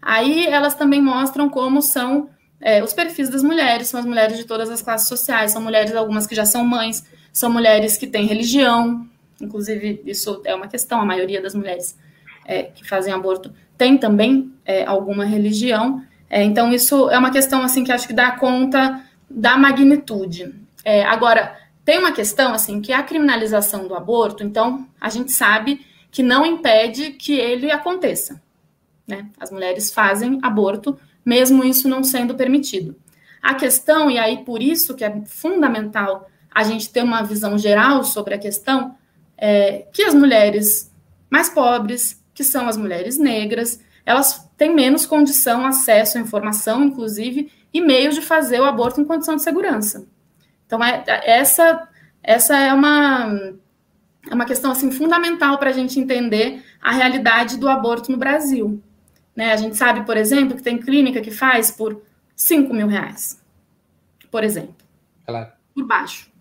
[0.05, 4.43] Aí elas também mostram como são é, os perfis das mulheres, são as mulheres de
[4.43, 8.25] todas as classes sociais, são mulheres algumas que já são mães, são mulheres que têm
[8.25, 9.07] religião,
[9.41, 11.97] inclusive isso é uma questão, a maioria das mulheres
[12.45, 17.61] é, que fazem aborto tem também é, alguma religião, é, então isso é uma questão
[17.63, 20.53] assim que acho que dá conta da magnitude.
[20.83, 25.31] É, agora, tem uma questão assim que é a criminalização do aborto, então a gente
[25.31, 28.41] sabe que não impede que ele aconteça.
[29.07, 29.27] Né?
[29.39, 32.95] As mulheres fazem aborto mesmo isso não sendo permitido.
[33.41, 38.03] A questão, e aí por isso que é fundamental a gente ter uma visão geral
[38.03, 38.95] sobre a questão,
[39.37, 40.91] é que as mulheres
[41.29, 47.51] mais pobres, que são as mulheres negras, elas têm menos condição, acesso à informação, inclusive,
[47.73, 50.05] e meios de fazer o aborto em condição de segurança.
[50.65, 51.87] Então, é, essa,
[52.21, 53.33] essa é uma,
[54.29, 58.81] é uma questão assim, fundamental para a gente entender a realidade do aborto no Brasil.
[59.35, 59.51] Né?
[59.51, 62.01] A gente sabe, por exemplo, que tem clínica que faz por
[62.35, 63.41] 5 mil reais,
[64.29, 64.75] por exemplo.
[65.25, 65.51] Claro.
[65.73, 66.31] Por baixo.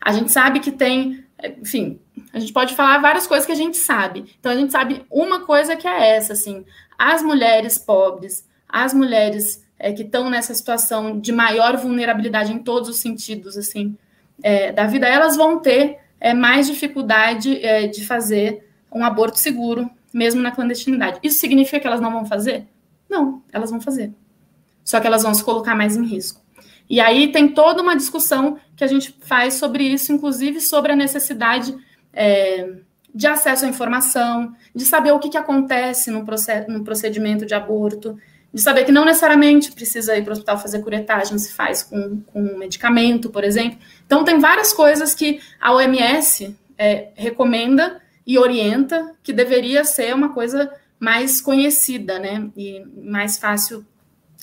[0.00, 1.24] A gente sabe que tem,
[1.60, 2.00] enfim,
[2.32, 4.36] a gente pode falar várias coisas que a gente sabe.
[4.38, 6.64] Então, a gente sabe uma coisa que é essa, assim,
[6.98, 12.88] as mulheres pobres, as mulheres é, que estão nessa situação de maior vulnerabilidade em todos
[12.88, 13.96] os sentidos, assim,
[14.42, 19.90] é, da vida, elas vão ter é, mais dificuldade é, de fazer um aborto seguro,
[20.12, 21.18] mesmo na clandestinidade.
[21.22, 22.66] Isso significa que elas não vão fazer?
[23.08, 24.12] Não, elas vão fazer.
[24.84, 26.40] Só que elas vão se colocar mais em risco.
[26.88, 30.96] E aí tem toda uma discussão que a gente faz sobre isso, inclusive sobre a
[30.96, 31.76] necessidade
[32.12, 32.76] é,
[33.14, 36.24] de acesso à informação, de saber o que, que acontece no,
[36.68, 38.18] no procedimento de aborto,
[38.52, 42.20] de saber que não necessariamente precisa ir para o hospital fazer curetagem, se faz com,
[42.22, 43.78] com medicamento, por exemplo.
[44.06, 50.34] Então, tem várias coisas que a OMS é, recomenda e orienta que deveria ser uma
[50.34, 52.50] coisa mais conhecida, né?
[52.54, 53.86] E mais fácil,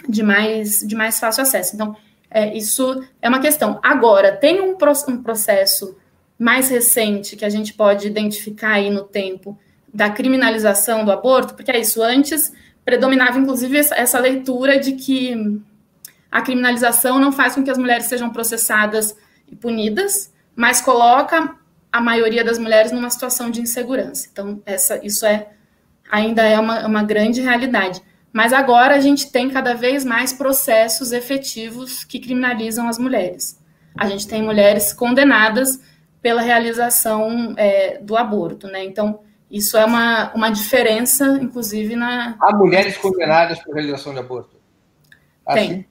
[0.09, 1.75] de mais, de mais fácil acesso.
[1.75, 1.95] Então,
[2.31, 3.79] é, isso é uma questão.
[3.83, 4.75] Agora, tem um,
[5.07, 5.95] um processo
[6.37, 9.55] mais recente que a gente pode identificar aí no tempo
[9.93, 12.51] da criminalização do aborto, porque é isso, antes
[12.83, 15.59] predominava inclusive essa, essa leitura de que
[16.29, 19.15] a criminalização não faz com que as mulheres sejam processadas
[19.49, 21.55] e punidas, mas coloca
[21.95, 24.27] a maioria das mulheres numa situação de insegurança.
[24.29, 25.47] Então, essa, isso é
[26.11, 28.01] ainda é uma, uma grande realidade.
[28.33, 33.57] Mas agora a gente tem cada vez mais processos efetivos que criminalizam as mulheres.
[33.97, 35.79] A gente tem mulheres condenadas
[36.21, 38.83] pela realização é, do aborto, né?
[38.83, 42.35] Então, isso é uma, uma diferença, inclusive, na.
[42.41, 44.57] Há mulheres condenadas por realização de aborto?
[45.45, 45.85] Assim?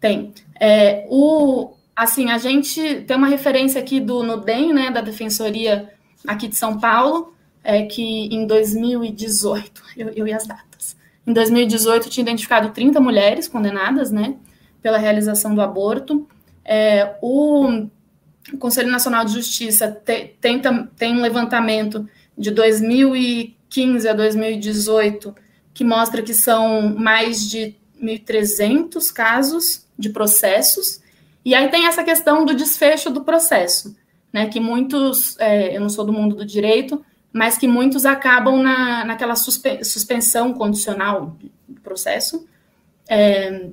[0.00, 0.32] Tem.
[0.32, 0.34] Tem.
[0.58, 5.90] É, o, assim, a gente tem uma referência aqui do NUDEM, né, da Defensoria
[6.26, 12.10] aqui de São Paulo, é, que em 2018, eu, eu e as datas, em 2018
[12.10, 14.36] tinha identificado 30 mulheres condenadas, né,
[14.82, 16.28] pela realização do aborto.
[16.64, 17.86] É, o,
[18.58, 20.60] Conselho Nacional de Justiça te, tem,
[20.96, 25.34] tem um levantamento de 2015 a 2018
[25.72, 31.00] que mostra que são mais de 1.300 casos de processos
[31.44, 33.96] e aí tem essa questão do desfecho do processo,
[34.32, 34.46] né?
[34.48, 39.04] Que muitos, é, eu não sou do mundo do direito, mas que muitos acabam na,
[39.04, 41.36] naquela suspe suspensão condicional
[41.68, 42.46] do processo,
[43.08, 43.70] é,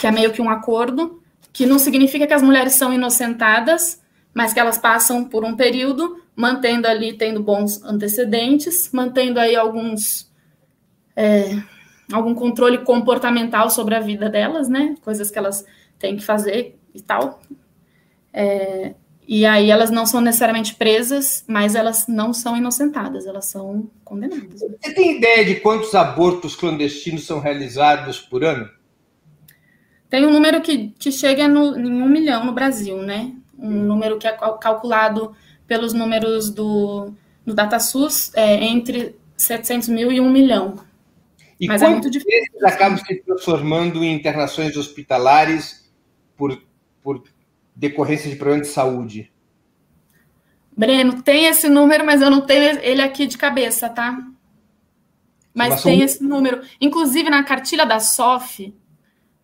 [0.00, 1.22] que é meio que um acordo,
[1.52, 6.22] que não significa que as mulheres são inocentadas, mas que elas passam por um período
[6.36, 10.30] mantendo ali, tendo bons antecedentes, mantendo aí alguns.
[11.16, 11.58] É,
[12.12, 14.94] algum controle comportamental sobre a vida delas, né?
[15.02, 15.64] Coisas que elas
[15.98, 17.40] têm que fazer e tal.
[18.32, 18.94] É,
[19.28, 24.60] E aí elas não são necessariamente presas, mas elas não são inocentadas, elas são condenadas.
[24.60, 28.70] Você tem ideia de quantos abortos clandestinos são realizados por ano?
[30.08, 33.32] Tem um número que, chega no, em um milhão no Brasil, né?
[33.58, 35.34] Um número que é calculado
[35.66, 37.12] pelos números do,
[37.44, 40.76] do DataSUS é, entre 700 mil e 1 milhão.
[41.58, 42.64] E Mas é muito difícil.
[42.64, 45.90] acabam se transformando em internações hospitalares
[46.36, 46.56] por,
[47.06, 47.22] por
[47.72, 49.32] decorrência de problemas de saúde?
[50.76, 54.18] Breno, tem esse número, mas eu não tenho ele aqui de cabeça, tá?
[55.54, 56.62] Mas, mas tem esse número.
[56.80, 58.74] Inclusive, na cartilha da SOF,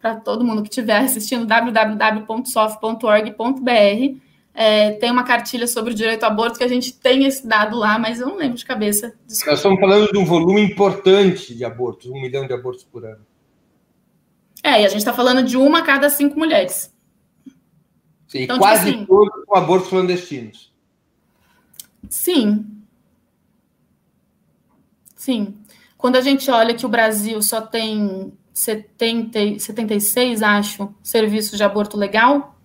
[0.00, 4.18] para todo mundo que estiver assistindo, www.sof.org.br,
[4.52, 7.78] é, tem uma cartilha sobre o direito ao aborto que a gente tem esse dado
[7.78, 9.14] lá, mas eu não lembro de cabeça.
[9.24, 9.52] Desculpa.
[9.52, 13.24] Nós estamos falando de um volume importante de abortos, um milhão de abortos por ano.
[14.64, 16.91] É, e a gente está falando de uma a cada cinco mulheres.
[18.32, 20.72] Sim, então, tipo quase tipo assim, todos com abortos clandestinos.
[22.08, 22.66] Sim.
[25.14, 25.54] Sim.
[25.98, 31.98] Quando a gente olha que o Brasil só tem 70, 76, acho, serviços de aborto
[31.98, 32.58] legal,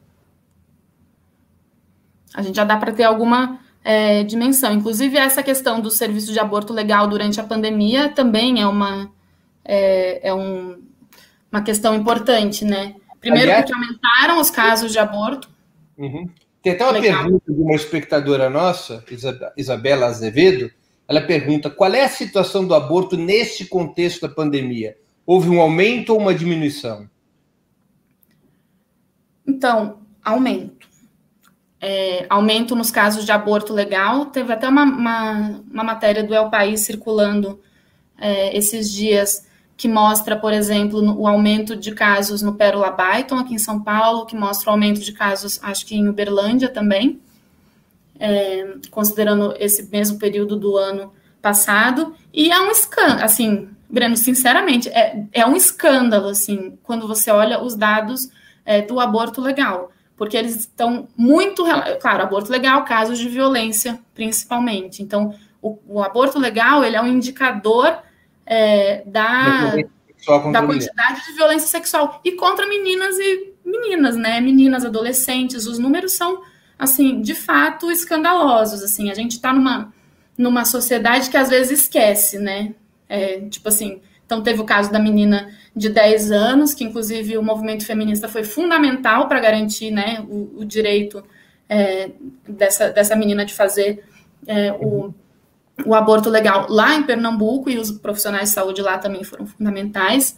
[2.34, 4.72] a gente já dá para ter alguma é, dimensão.
[4.72, 9.12] Inclusive, essa questão do serviço de aborto legal durante a pandemia também é uma,
[9.66, 10.82] é, é um,
[11.52, 12.96] uma questão importante, né?
[13.20, 15.57] Primeiro, porque aumentaram os casos de aborto.
[15.98, 16.30] Uhum.
[16.62, 17.24] Tem até uma legal.
[17.24, 19.04] pergunta de uma espectadora nossa,
[19.56, 20.72] Isabela Azevedo.
[21.08, 24.98] Ela pergunta: qual é a situação do aborto neste contexto da pandemia?
[25.26, 27.10] Houve um aumento ou uma diminuição?
[29.46, 30.88] Então, aumento
[31.80, 34.28] é, aumento nos casos de aborto legal.
[34.28, 37.60] Teve até uma, uma, uma matéria do El País circulando
[38.18, 39.47] é, esses dias
[39.78, 44.26] que mostra, por exemplo, o aumento de casos no Pérola Byton, aqui em São Paulo,
[44.26, 47.22] que mostra o aumento de casos, acho que em Uberlândia também,
[48.20, 52.16] é, considerando esse mesmo período do ano passado.
[52.34, 57.62] E é um escândalo, assim, Breno, sinceramente, é, é um escândalo, assim, quando você olha
[57.64, 58.32] os dados
[58.66, 61.64] é, do aborto legal porque eles estão muito.
[62.02, 65.04] Claro, aborto legal, casos de violência, principalmente.
[65.04, 68.00] Então, o, o aborto legal ele é um indicador
[68.48, 69.76] é, da,
[70.52, 74.40] da quantidade de violência sexual e contra meninas e meninas, né?
[74.40, 75.68] Meninas, adolescentes.
[75.68, 76.42] Os números são,
[76.80, 78.82] assim, de fato escandalosos.
[78.82, 79.94] Assim, a gente está numa,
[80.38, 82.74] numa sociedade que às vezes esquece, né?
[83.10, 87.44] É, tipo assim, então teve o caso da menina de 10 anos, que inclusive o
[87.44, 91.24] movimento feminista foi fundamental para garantir né, o, o direito
[91.70, 92.12] é,
[92.48, 94.04] dessa, dessa menina de fazer
[94.46, 95.14] é, o,
[95.86, 100.38] o aborto legal lá em Pernambuco, e os profissionais de saúde lá também foram fundamentais.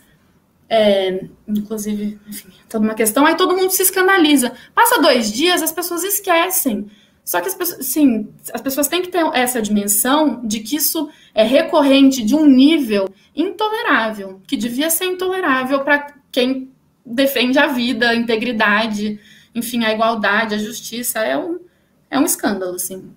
[0.71, 3.25] É, inclusive, enfim, toda uma questão.
[3.25, 4.51] Aí todo mundo se escandaliza.
[4.75, 6.89] Passa dois dias, as pessoas esquecem.
[7.23, 11.09] Só que as pessoas, sim, as pessoas têm que ter essa dimensão de que isso
[11.33, 16.71] é recorrente de um nível intolerável, que devia ser intolerável para quem
[17.05, 19.19] defende a vida, a integridade,
[19.53, 21.19] enfim, a igualdade, a justiça.
[21.19, 21.59] É um,
[22.09, 23.11] é um escândalo, assim.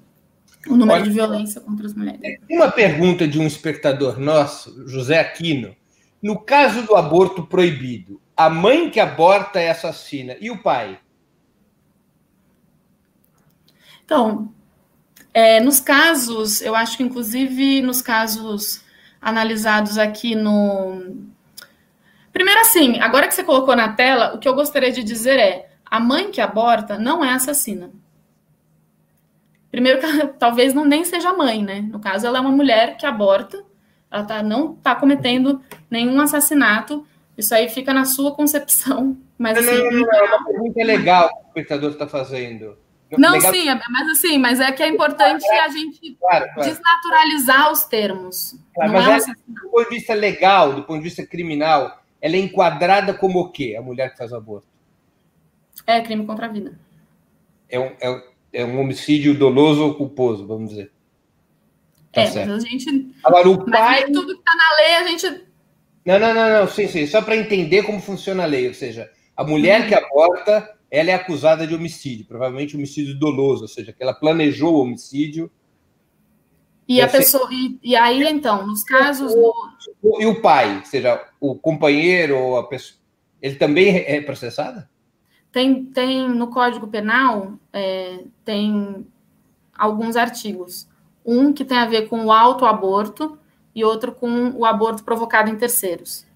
[0.69, 2.21] O número Olha, de violência contra as mulheres.
[2.21, 5.75] Tem uma pergunta de um espectador nosso, José Aquino.
[6.23, 11.01] No caso do aborto proibido, a mãe que aborta é assassina e o pai?
[14.05, 14.53] Então,
[15.35, 18.83] é, nos casos, eu acho que inclusive nos casos
[19.21, 21.27] analisados aqui no.
[22.33, 25.71] Primeiro, assim, agora que você colocou na tela, o que eu gostaria de dizer é:
[25.85, 27.91] a mãe que aborta não é assassina.
[29.73, 29.99] Primeiro,
[30.39, 31.81] talvez não nem seja mãe, né?
[31.81, 33.65] No caso, ela é uma mulher que aborta,
[34.11, 35.61] ela tá, não está cometendo
[35.91, 37.05] nenhum assassinato.
[37.37, 39.17] Isso aí fica na sua concepção.
[39.39, 42.77] Mas, não, assim, não, não, não, é uma pergunta legal que o espectador está fazendo.
[43.19, 43.53] Não, legal.
[43.53, 46.69] sim, é, mas assim, mas é que é importante a gente claro, claro.
[46.69, 48.57] desnaturalizar os termos.
[48.75, 52.39] Claro, mas é do ponto de vista legal, do ponto de vista criminal, ela é
[52.39, 53.77] enquadrada como o quê?
[53.79, 54.67] A mulher que faz aborto?
[55.87, 56.79] É crime contra a vida.
[57.69, 60.93] É um, é, é um homicídio doloso ou culposo, vamos dizer.
[62.13, 62.53] Tá é, certo.
[62.53, 63.11] a gente.
[63.25, 64.05] Agora, o pai.
[64.05, 65.47] tudo que está na lei, a gente.
[66.05, 67.07] Não, não, não, não, sim, sim.
[67.07, 68.69] Só para entender como funciona a lei.
[68.69, 73.69] Ou seja, a mulher que aborta ela é acusada de homicídio, provavelmente homicídio doloso, ou
[73.69, 75.51] seja, que ela planejou o homicídio.
[76.87, 79.55] E a pessoa, e, e, aí então, nos casos do...
[80.21, 83.01] E o pai, ou seja, o companheiro ou a pessoa,
[83.41, 84.87] ele também é processado?
[85.53, 89.07] Tem, tem no Código Penal é, tem
[89.77, 90.89] alguns artigos.
[91.25, 93.39] Um que tem a ver com o autoaborto
[93.75, 96.27] e outro com o aborto provocado em terceiros.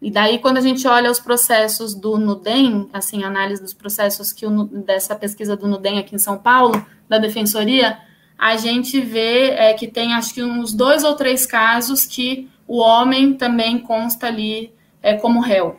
[0.00, 4.46] E daí, quando a gente olha os processos do NUDEM, assim, análise dos processos que
[4.46, 7.98] o, dessa pesquisa do NUDEM aqui em São Paulo, da Defensoria,
[8.38, 12.78] a gente vê é, que tem, acho que uns dois ou três casos que o
[12.78, 15.78] homem também consta ali é, como réu.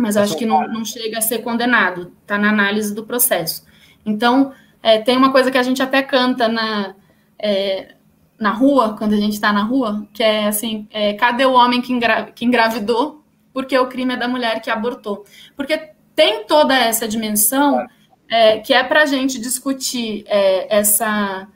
[0.00, 3.64] Mas acho que não, não chega a ser condenado, está na análise do processo.
[4.04, 6.94] Então, é, tem uma coisa que a gente até canta na,
[7.38, 7.94] é,
[8.38, 11.82] na rua, quando a gente está na rua, que é assim: é, cadê o homem
[11.82, 13.22] que, engra que engravidou?
[13.52, 15.24] Porque o crime é da mulher que abortou.
[15.56, 17.86] Porque tem toda essa dimensão
[18.28, 21.48] é, que é para a gente discutir é, essa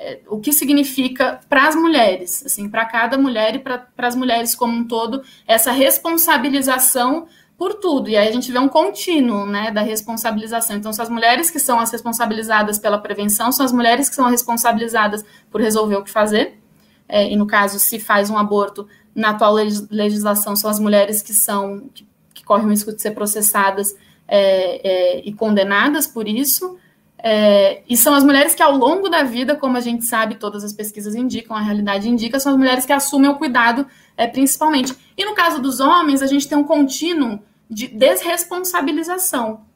[0.00, 4.54] é, o que significa para as mulheres, assim, para cada mulher e para as mulheres
[4.54, 7.26] como um todo, essa responsabilização
[7.58, 8.08] por tudo.
[8.08, 10.76] E aí a gente vê um contínuo né, da responsabilização.
[10.76, 14.30] Então, são as mulheres que são as responsabilizadas pela prevenção, são as mulheres que são
[14.30, 16.60] responsabilizadas por resolver o que fazer.
[17.08, 19.54] É, e no caso, se faz um aborto, na atual
[19.90, 23.96] legislação, são as mulheres que são que, que correm o risco de ser processadas
[24.28, 26.78] é, é, e condenadas por isso.
[27.20, 30.62] É, e são as mulheres que, ao longo da vida, como a gente sabe, todas
[30.62, 33.84] as pesquisas indicam, a realidade indica, são as mulheres que assumem o cuidado,
[34.16, 34.94] é, principalmente.
[35.16, 39.66] E no caso dos homens, a gente tem um contínuo de desresponsabilização.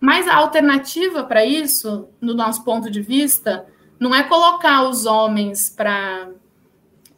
[0.00, 3.66] Mas a alternativa para isso, no nosso ponto de vista,
[3.98, 6.30] não é colocar os homens para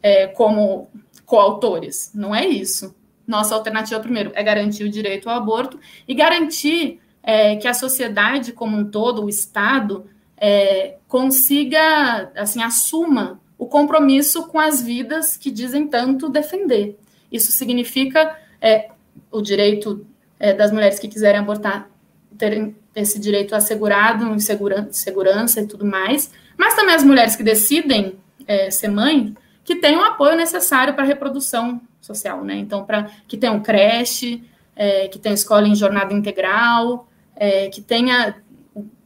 [0.01, 0.89] é, como
[1.25, 2.11] coautores.
[2.13, 2.93] Não é isso.
[3.25, 8.51] Nossa alternativa, primeiro, é garantir o direito ao aborto e garantir é, que a sociedade
[8.51, 10.05] como um todo, o Estado,
[10.35, 16.99] é, consiga, assim, assuma o compromisso com as vidas que dizem tanto defender.
[17.31, 18.89] Isso significa é,
[19.31, 20.05] o direito
[20.39, 21.89] é, das mulheres que quiserem abortar
[22.37, 27.43] terem esse direito assegurado, em segura, segurança e tudo mais, mas também as mulheres que
[27.43, 28.15] decidem
[28.47, 32.55] é, ser mãe, que tenham o apoio necessário para a reprodução social, né?
[32.55, 34.43] Então, para que tenham creche,
[34.75, 38.35] é, que tenha escola em jornada integral, é, que tenha,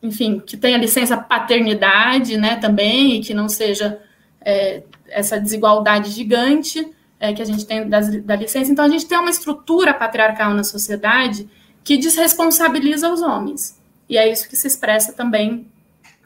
[0.01, 3.99] enfim, que tenha licença paternidade, né, também, e que não seja
[4.41, 8.71] é, essa desigualdade gigante é, que a gente tem das, da licença.
[8.71, 11.49] Então, a gente tem uma estrutura patriarcal na sociedade
[11.83, 13.79] que desresponsabiliza os homens.
[14.09, 15.67] E é isso que se expressa também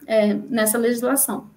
[0.06, 1.50] é, nessa legislação.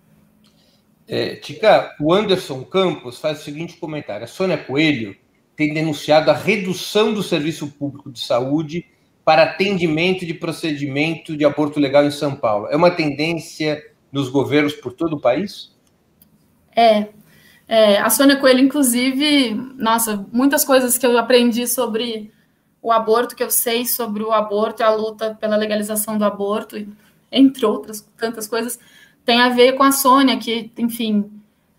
[1.08, 5.16] É, Tica, o Anderson Campos faz o seguinte comentário: a Sônia Coelho
[5.56, 8.86] tem denunciado a redução do serviço público de saúde
[9.24, 12.68] para atendimento de procedimento de aborto legal em São Paulo.
[12.70, 15.74] É uma tendência nos governos por todo o país?
[16.76, 17.08] É,
[17.68, 22.32] é, a Sônia Coelho, inclusive, nossa, muitas coisas que eu aprendi sobre
[22.82, 26.76] o aborto, que eu sei sobre o aborto e a luta pela legalização do aborto,
[27.32, 28.80] entre outras tantas coisas,
[29.26, 31.32] tem a ver com a Sônia, que, enfim,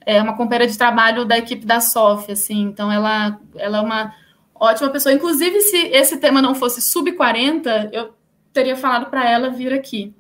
[0.05, 4.14] é uma companheira de trabalho da equipe da SOF, assim, então ela, ela é uma
[4.55, 5.12] ótima pessoa.
[5.12, 8.12] Inclusive, se esse tema não fosse sub-40, eu
[8.53, 10.12] teria falado para ela vir aqui.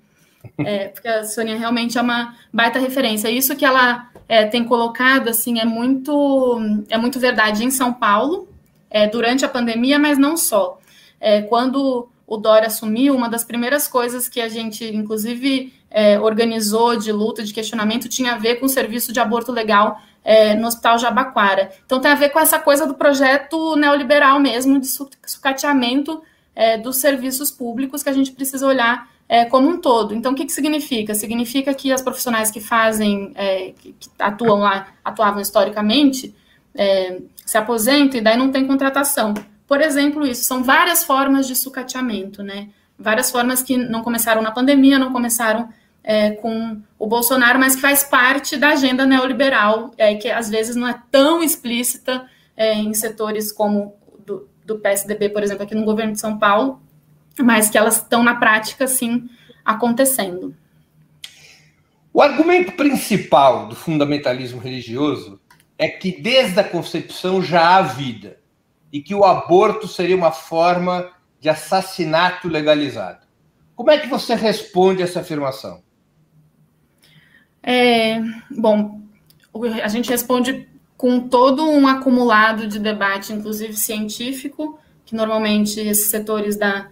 [0.58, 3.30] É, porque a Sônia realmente é uma baita referência.
[3.30, 8.48] Isso que ela é, tem colocado assim é muito é muito verdade em São Paulo
[8.90, 10.78] é, durante a pandemia, mas não só.
[11.20, 16.96] É, quando o Dória assumiu, uma das primeiras coisas que a gente, inclusive, é, organizou
[16.96, 20.66] de luta, de questionamento, tinha a ver com o serviço de aborto legal é, no
[20.66, 21.70] Hospital Jabaquara.
[21.84, 26.22] Então, tem a ver com essa coisa do projeto neoliberal mesmo, de sucateamento
[26.82, 30.14] dos serviços públicos, que a gente precisa olhar é, como um todo.
[30.14, 31.14] Então, o que, que significa?
[31.14, 36.34] Significa que as profissionais que fazem, é, que, atuam lá, atuavam historicamente,
[36.74, 39.34] é, se aposentam e daí não tem contratação.
[39.66, 42.68] Por exemplo, isso são várias formas de sucateamento, né?
[42.98, 45.68] Várias formas que não começaram na pandemia, não começaram
[46.04, 50.76] é, com o Bolsonaro, mas que faz parte da agenda neoliberal, é, que às vezes
[50.76, 52.24] não é tão explícita
[52.56, 56.80] é, em setores como do, do PSDB, por exemplo, aqui no governo de São Paulo,
[57.42, 59.28] mas que elas estão na prática, sim,
[59.64, 60.54] acontecendo.
[62.12, 65.40] O argumento principal do fundamentalismo religioso
[65.78, 68.38] é que desde a concepção já há vida
[68.92, 71.10] e que o aborto seria uma forma
[71.40, 73.26] de assassinato legalizado.
[73.74, 75.82] Como é que você responde essa afirmação?
[77.62, 78.20] É,
[78.50, 79.02] bom,
[79.82, 80.66] a gente responde
[80.96, 86.88] com todo um acumulado de debate, inclusive científico, que normalmente esses setores da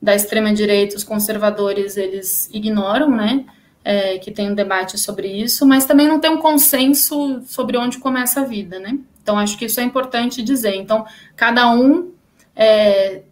[0.00, 3.44] da extrema-direita, os conservadores, eles ignoram, né?
[3.84, 7.98] É, que tem um debate sobre isso, mas também não tem um consenso sobre onde
[7.98, 8.98] começa a vida, né?
[9.22, 10.74] Então, acho que isso é importante dizer.
[10.74, 12.12] Então, cada um
[12.54, 13.22] é,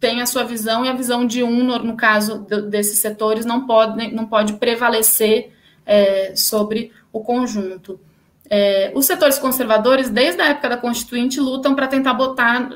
[0.00, 3.44] tem a sua visão e a visão de um, no, no caso do, desses setores,
[3.44, 5.52] não pode, não pode prevalecer
[5.86, 8.00] é, sobre o conjunto.
[8.50, 12.70] É, os setores conservadores, desde a época da Constituinte, lutam para tentar botar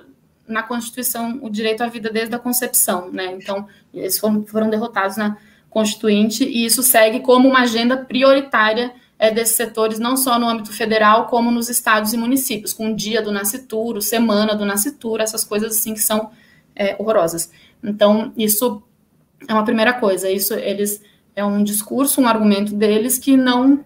[0.48, 3.36] na Constituição o direito à vida desde a concepção, né?
[3.40, 5.36] Então, eles foram, foram derrotados na
[5.68, 10.72] Constituinte e isso segue como uma agenda prioritária é, desses setores, não só no âmbito
[10.72, 15.44] federal, como nos estados e municípios, com o dia do nascituro, semana do nascituro, essas
[15.44, 16.30] coisas assim que são
[16.74, 17.50] é, horrorosas.
[17.82, 18.82] Então, isso
[19.48, 20.30] é uma primeira coisa.
[20.30, 21.02] Isso eles
[21.34, 23.84] é um discurso, um argumento deles que não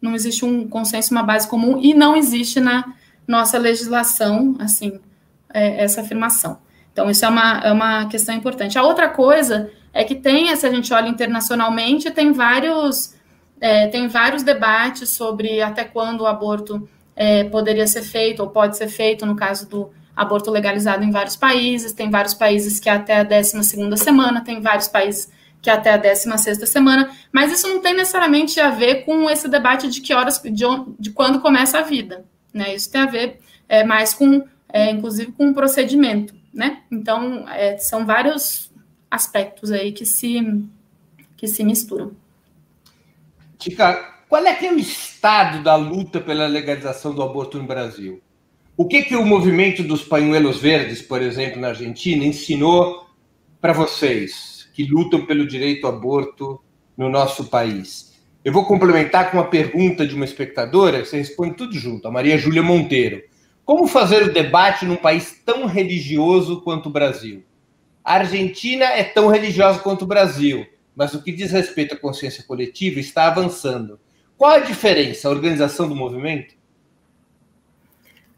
[0.00, 2.94] não existe um consenso, uma base comum e não existe na
[3.26, 5.00] nossa legislação, assim,
[5.52, 6.58] é, essa afirmação.
[6.92, 8.78] Então, isso é uma, é uma questão importante.
[8.78, 13.14] A outra coisa é que tem, se a gente olha internacionalmente, tem vários,
[13.60, 18.76] é, tem vários debates sobre até quando o aborto é, poderia ser feito ou pode
[18.76, 23.20] ser feito, no caso do aborto legalizado em vários países, tem vários países que até
[23.20, 23.62] a 12
[23.96, 25.30] semana, tem vários países
[25.60, 29.88] que até a 16 semana, mas isso não tem necessariamente a ver com esse debate
[29.88, 30.64] de que horas, de,
[30.98, 32.24] de quando começa a vida,
[32.54, 32.74] né?
[32.74, 34.44] Isso tem a ver é, mais com,
[34.76, 36.82] é, inclusive, com o procedimento, né?
[36.90, 38.70] Então, é, são vários
[39.10, 40.40] aspectos aí que se,
[41.36, 42.12] que se misturam.
[43.58, 43.94] Tica,
[44.28, 48.20] qual é que é o estado da luta pela legalização do aborto no Brasil?
[48.76, 53.06] O que que o movimento dos pañuelos verdes, por exemplo, na Argentina, ensinou
[53.60, 56.60] para vocês que lutam pelo direito ao aborto
[56.94, 58.14] no nosso país?
[58.44, 62.36] Eu vou complementar com uma pergunta de uma espectadora, você responde tudo junto, a Maria
[62.36, 63.22] Júlia Monteiro.
[63.66, 67.42] Como fazer o debate num país tão religioso quanto o Brasil?
[68.04, 70.64] A Argentina é tão religiosa quanto o Brasil,
[70.94, 73.98] mas o que diz respeito à consciência coletiva está avançando.
[74.38, 75.26] Qual a diferença?
[75.26, 76.54] A organização do movimento?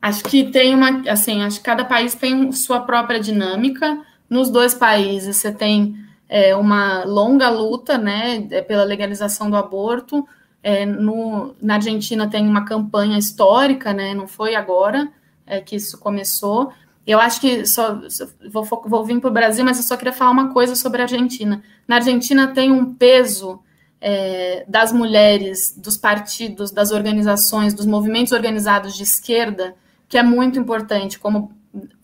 [0.01, 4.03] Acho que tem uma, assim, acho que cada país tem sua própria dinâmica.
[4.31, 5.95] Nos dois países você tem
[6.27, 10.27] é, uma longa luta, né, é, pela legalização do aborto.
[10.63, 15.13] É, no, na Argentina tem uma campanha histórica, né, não foi agora
[15.49, 16.73] é, que isso começou.
[17.07, 20.13] Eu acho que só, só vou, vou vir para o Brasil, mas eu só queria
[20.13, 21.63] falar uma coisa sobre a Argentina.
[21.87, 23.61] Na Argentina tem um peso
[24.01, 29.75] é, das mulheres, dos partidos, das organizações, dos movimentos organizados de esquerda
[30.09, 31.53] que é muito importante como,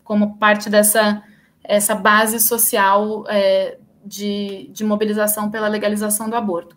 [0.04, 1.22] como parte dessa
[1.66, 6.76] essa base social é, de, de mobilização pela legalização do aborto.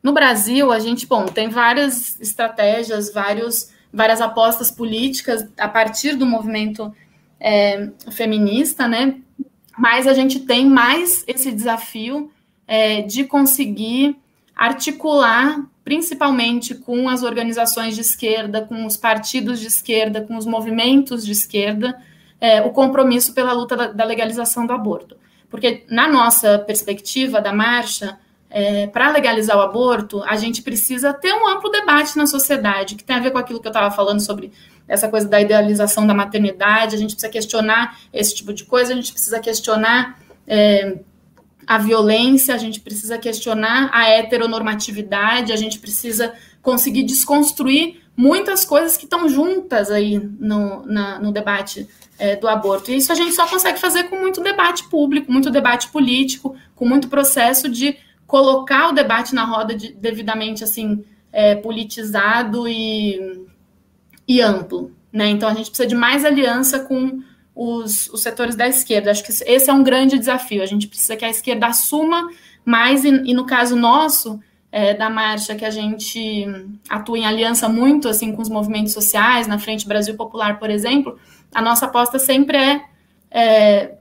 [0.00, 6.26] No Brasil, a gente, bom, tem várias estratégias, vários, várias apostas políticas a partir do
[6.26, 6.94] movimento
[7.40, 9.16] é, feminista, né?
[9.76, 12.30] Mas a gente tem mais esse desafio
[12.66, 14.16] é, de conseguir
[14.54, 21.24] articular principalmente com as organizações de esquerda, com os partidos de esquerda, com os movimentos
[21.24, 21.98] de esquerda,
[22.38, 25.16] é, o compromisso pela luta da, da, legalização do aborto.
[25.48, 28.18] Porque, na nossa perspectiva da marcha,
[28.50, 33.04] é, para legalizar o aborto, a gente precisa ter um amplo debate na sociedade, que
[33.04, 34.52] tem a ver com aquilo que eu estava falando sobre
[34.86, 38.96] essa coisa da idealização da maternidade, a gente precisa questionar esse tipo de coisa, a
[38.96, 40.18] gente precisa questionar.
[40.46, 40.98] É,
[41.66, 46.32] a violência, a gente precisa questionar a heteronormatividade, a gente precisa
[46.62, 51.86] conseguir desconstruir muitas coisas que estão juntas aí no, na, no debate
[52.18, 52.90] é, do aborto.
[52.90, 56.86] E isso a gente só consegue fazer com muito debate público, muito debate político, com
[56.86, 57.96] muito processo de
[58.28, 61.02] colocar o debate na roda de, devidamente assim
[61.32, 63.46] é, politizado e,
[64.28, 64.92] e amplo.
[65.10, 65.30] Né?
[65.30, 67.22] Então a gente precisa de mais aliança com
[67.54, 69.10] os, os setores da esquerda.
[69.10, 70.62] Acho que esse é um grande desafio.
[70.62, 72.28] A gente precisa que a esquerda assuma
[72.64, 74.38] mais, e, e no caso nosso,
[74.70, 76.46] é, da marcha, que a gente
[76.86, 81.18] atua em aliança muito assim com os movimentos sociais, na Frente Brasil Popular, por exemplo,
[81.54, 82.84] a nossa aposta sempre é,
[83.30, 83.97] é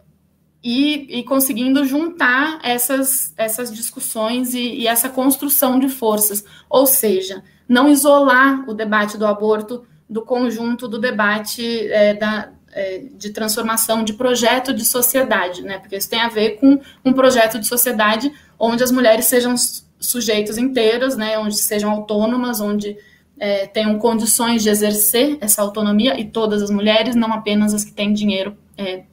[0.63, 7.43] ir, ir, conseguindo juntar essas, essas discussões e, e, essa construção de forças, ou seja,
[7.67, 14.03] não isolar o debate do aborto do conjunto do debate é, da, é, de transformação
[14.03, 15.79] de projeto de sociedade, né?
[15.79, 19.55] Porque isso tem a ver com um projeto de sociedade onde as mulheres sejam
[19.99, 21.37] sujeitos inteiros, né?
[21.37, 22.97] Onde sejam autônomas, onde
[23.39, 27.91] é, tenham condições de exercer essa autonomia e todas as mulheres, não apenas as que
[27.91, 29.03] têm dinheiro é,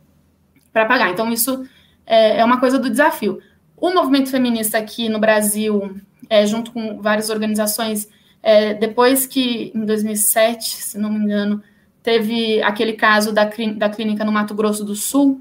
[0.75, 1.11] para pagar.
[1.11, 1.67] Então isso
[2.05, 3.41] é, é, uma coisa do desafio.
[3.75, 5.97] O movimento feminista aqui no Brasil,
[6.29, 8.07] é, junto com várias organizações,
[8.43, 11.63] é, depois que em 2007, se não me engano
[12.05, 13.45] Teve aquele caso da,
[13.77, 15.41] da clínica no Mato Grosso do Sul.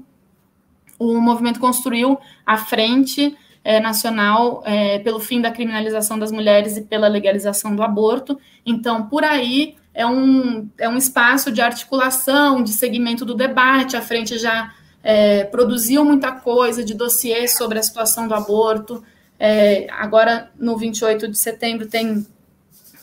[0.98, 6.80] O movimento construiu a frente é, nacional é, pelo fim da criminalização das mulheres e
[6.80, 8.40] pela legalização do aborto.
[8.64, 13.94] Então, por aí é um, é um espaço de articulação, de segmento do debate.
[13.94, 14.72] A frente já
[15.04, 19.04] é, produziu muita coisa de dossiê sobre a situação do aborto.
[19.38, 22.26] É, agora, no 28 de setembro, tem,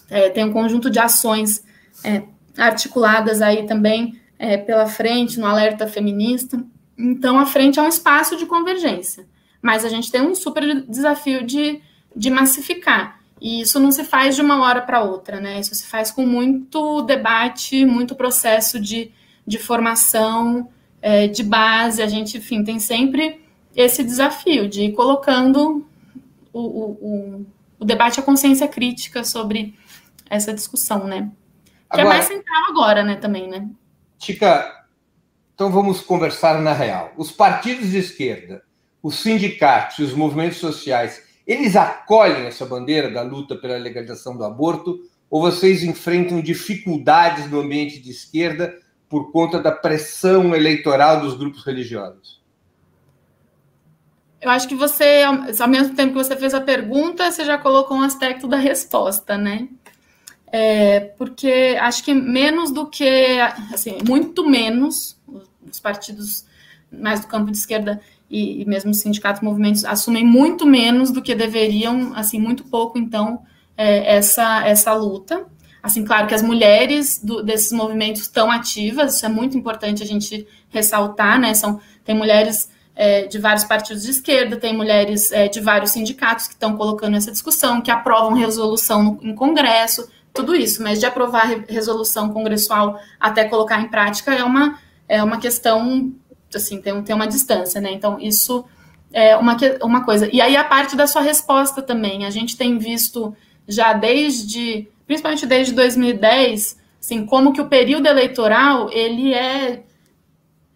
[0.10, 1.64] é, tem um conjunto de ações
[2.04, 2.24] é,
[2.58, 6.64] articuladas aí também é, pela frente no alerta feminista.
[6.98, 9.28] Então, a frente é um espaço de convergência,
[9.62, 11.80] mas a gente tem um super desafio de,
[12.16, 13.22] de massificar.
[13.40, 15.60] E isso não se faz de uma hora para outra, né?
[15.60, 19.12] Isso se faz com muito debate, muito processo de,
[19.46, 20.70] de formação,
[21.02, 22.02] é, de base.
[22.02, 23.42] A gente, enfim, tem sempre
[23.76, 25.86] esse desafio de ir colocando
[26.54, 27.46] o, o, o,
[27.80, 29.74] o debate, a consciência crítica sobre
[30.30, 31.32] essa discussão, né?
[31.92, 33.68] Que agora, é mais central agora, né, também, né?
[34.18, 34.86] Tica,
[35.54, 37.12] então vamos conversar na real.
[37.18, 38.64] Os partidos de esquerda,
[39.02, 44.44] os sindicatos e os movimentos sociais eles acolhem essa bandeira da luta pela legalização do
[44.46, 45.00] aborto
[45.30, 48.78] ou vocês enfrentam dificuldades no ambiente de esquerda
[49.12, 52.40] por conta da pressão eleitoral dos grupos religiosos?
[54.40, 55.24] Eu acho que você,
[55.60, 59.38] ao mesmo tempo que você fez a pergunta, você já colocou um aspecto da resposta,
[59.38, 59.68] né?
[60.50, 63.38] É, porque acho que menos do que,
[63.74, 65.20] assim, muito menos,
[65.70, 66.46] os partidos
[66.90, 71.22] mais do campo de esquerda e, e mesmo os sindicatos, movimentos assumem muito menos do
[71.22, 73.44] que deveriam, assim, muito pouco, então,
[73.76, 75.46] é, essa, essa luta.
[75.82, 80.06] Assim, claro que as mulheres do, desses movimentos estão ativas, isso é muito importante a
[80.06, 81.54] gente ressaltar, né?
[81.54, 86.48] São, tem mulheres é, de vários partidos de esquerda, tem mulheres é, de vários sindicatos
[86.48, 91.06] que estão colocando essa discussão, que aprovam resolução no, em Congresso, tudo isso, mas de
[91.06, 96.14] aprovar resolução congressual até colocar em prática é uma, é uma questão
[96.56, 97.92] assim, tem, tem uma distância, né?
[97.92, 98.66] Então, isso
[99.14, 100.30] é uma, uma coisa.
[100.32, 102.26] E aí, a parte da sua resposta também.
[102.26, 103.36] A gente tem visto
[103.68, 109.84] já desde, principalmente desde 2010, assim, como que o período eleitoral, ele é,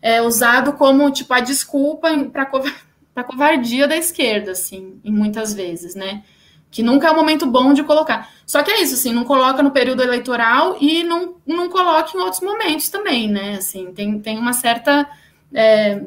[0.02, 6.22] é usado como, tipo, a desculpa para covardia da esquerda, assim, em muitas vezes, né?
[6.70, 8.30] Que nunca é um momento bom de colocar.
[8.46, 12.20] Só que é isso, assim, não coloca no período eleitoral e não, não coloca em
[12.20, 13.56] outros momentos também, né?
[13.56, 15.10] Assim, tem, tem uma certa
[15.54, 16.02] é,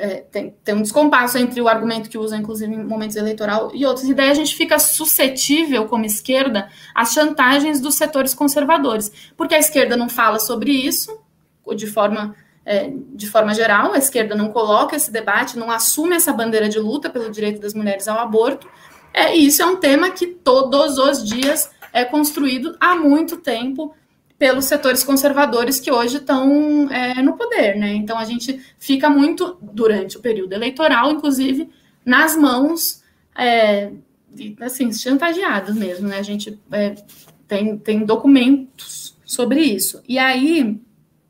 [0.00, 3.84] é, tem, tem, um descompasso entre o argumento que usa, inclusive, em momentos eleitoral e
[3.84, 4.08] outros.
[4.08, 9.12] E daí a gente fica suscetível, como esquerda, às chantagens dos setores conservadores.
[9.36, 11.20] Porque a esquerda não fala sobre isso
[11.74, 12.34] de forma,
[12.64, 16.78] é, de forma geral, a esquerda não coloca esse debate, não assume essa bandeira de
[16.78, 18.68] luta pelo direito das mulheres ao aborto.
[19.12, 23.94] É, e isso é um tema que todos os dias é construído há muito tempo
[24.40, 27.92] pelos setores conservadores que hoje estão é, no poder, né?
[27.92, 31.68] Então a gente fica muito durante o período eleitoral, inclusive
[32.02, 33.04] nas mãos,
[33.36, 33.92] é,
[34.62, 36.18] assim, chantageados mesmo, né?
[36.18, 36.94] A gente é,
[37.46, 40.02] tem, tem documentos sobre isso.
[40.08, 40.80] E aí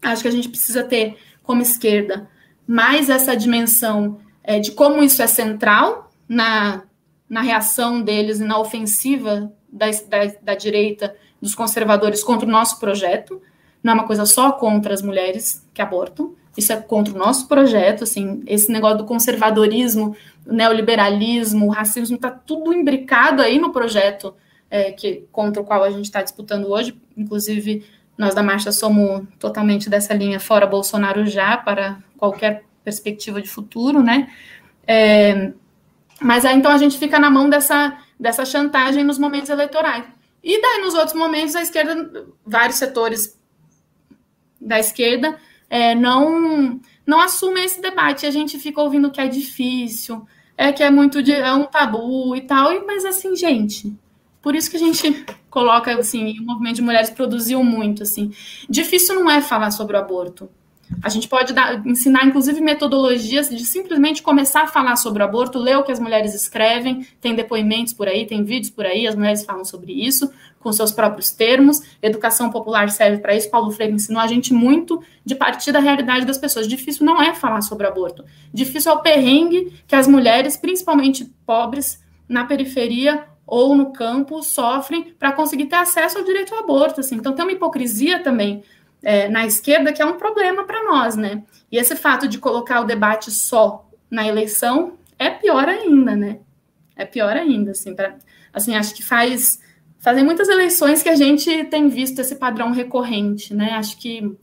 [0.01, 2.31] acho que a gente precisa ter como esquerda
[2.65, 6.85] mais essa dimensão é, de como isso é central na,
[7.29, 12.79] na reação deles e na ofensiva da, da, da direita dos conservadores contra o nosso
[12.79, 13.41] projeto.
[13.83, 17.47] Não é uma coisa só contra as mulheres que abortam, isso é contra o nosso
[17.47, 24.35] projeto, assim, esse negócio do conservadorismo, neoliberalismo, racismo, está tudo imbricado aí no projeto
[24.71, 26.95] é, que, contra o qual a gente está disputando hoje.
[27.17, 27.85] Inclusive,
[28.19, 34.03] nós da Marcha somos totalmente dessa linha fora Bolsonaro já, para qualquer perspectiva de futuro,
[34.03, 34.29] né?
[34.87, 35.53] É,
[36.21, 40.05] mas aí, então, a gente fica na mão dessa, dessa chantagem nos momentos eleitorais.
[40.43, 43.39] E daí, nos outros momentos, a esquerda, vários setores
[44.61, 45.39] da esquerda
[45.69, 48.27] é, não, não assumem esse debate.
[48.27, 50.27] A gente fica ouvindo que é difícil,
[50.57, 52.73] é que é muito de, é um tabu e tal.
[52.73, 53.95] E, mas assim, gente,
[54.43, 58.33] por isso que a gente coloca assim, o movimento de mulheres produziu muito assim.
[58.69, 60.51] Difícil não é falar sobre o aborto.
[61.03, 65.59] A gente pode dar, ensinar, inclusive, metodologias de simplesmente começar a falar sobre o aborto,
[65.59, 69.15] ler o que as mulheres escrevem, tem depoimentos por aí, tem vídeos por aí, as
[69.15, 71.81] mulheres falam sobre isso, com seus próprios termos.
[72.03, 73.51] Educação popular serve para isso.
[73.51, 76.69] Paulo Freire ensinou a gente muito de partir da realidade das pessoas.
[76.69, 78.25] Difícil não é falar sobre aborto.
[78.53, 85.15] Difícil é o perrengue que as mulheres, principalmente pobres, na periferia ou no campo, sofrem
[85.19, 87.01] para conseguir ter acesso ao direito ao aborto.
[87.01, 87.17] Assim.
[87.17, 88.63] Então, tem uma hipocrisia também
[89.03, 91.43] é, na esquerda que é um problema para nós, né?
[91.71, 96.41] E esse fato de colocar o debate só na eleição é pior ainda, né?
[96.97, 98.17] É pior ainda, assim, pra,
[98.53, 99.61] assim acho que faz
[99.99, 103.73] fazem muitas eleições que a gente tem visto esse padrão recorrente, né?
[103.73, 104.35] Acho que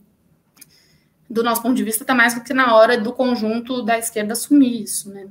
[1.28, 4.32] do nosso ponto de vista está mais do que na hora do conjunto da esquerda
[4.32, 5.26] assumir isso, né?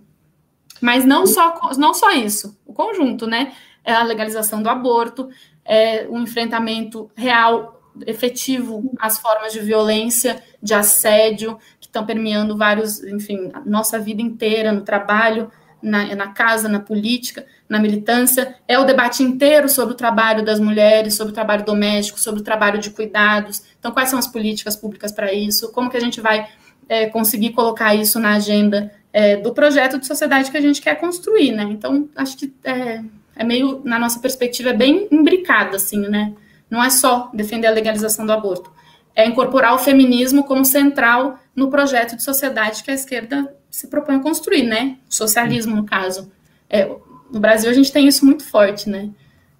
[0.82, 3.54] Mas não só não só isso, o conjunto, né?
[3.84, 5.30] É a legalização do aborto,
[5.64, 13.04] é um enfrentamento real efetivo as formas de violência, de assédio que estão permeando vários,
[13.04, 18.84] enfim, nossa vida inteira no trabalho, na, na casa, na política, na militância, é o
[18.84, 22.90] debate inteiro sobre o trabalho das mulheres, sobre o trabalho doméstico, sobre o trabalho de
[22.90, 23.62] cuidados.
[23.80, 25.72] Então, quais são as políticas públicas para isso?
[25.72, 26.48] Como que a gente vai
[26.90, 30.96] é, conseguir colocar isso na agenda é, do projeto de sociedade que a gente quer
[30.96, 31.64] construir, né?
[31.64, 33.02] Então, acho que é,
[33.36, 36.34] é meio, na nossa perspectiva, é bem imbricado, assim, né?
[36.70, 38.72] Não é só defender a legalização do aborto,
[39.16, 44.16] é incorporar o feminismo como central no projeto de sociedade que a esquerda se propõe
[44.16, 44.98] a construir, né?
[45.10, 46.32] O socialismo, no caso.
[46.70, 46.86] É,
[47.32, 49.10] no Brasil, a gente tem isso muito forte, né?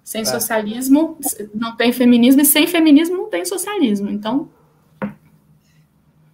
[0.04, 0.24] Sem é.
[0.24, 1.18] socialismo,
[1.54, 4.10] não tem feminismo, e sem feminismo, não tem socialismo.
[4.10, 4.48] Então.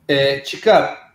[0.07, 1.13] É, Tica,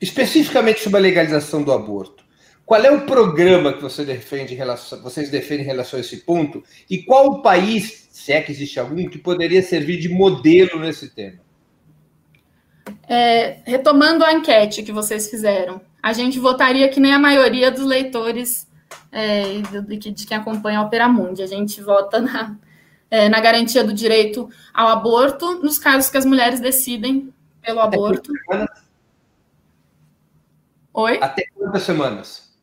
[0.00, 2.24] especificamente sobre a legalização do aborto,
[2.66, 6.62] qual é o programa que você defende relação, vocês defendem em relação a esse ponto?
[6.88, 11.10] E qual o país, se é que existe algum, que poderia servir de modelo nesse
[11.10, 11.40] tema?
[13.08, 17.84] É, retomando a enquete que vocês fizeram, a gente votaria que nem a maioria dos
[17.84, 18.68] leitores
[19.10, 19.42] é,
[19.80, 21.42] de, quem acompanha a Opera Mundi.
[21.42, 22.56] A gente vota na,
[23.10, 28.30] é, na garantia do direito ao aborto nos casos que as mulheres decidem pelo aborto.
[30.94, 31.18] Oi?
[31.20, 32.56] Até quantas semanas?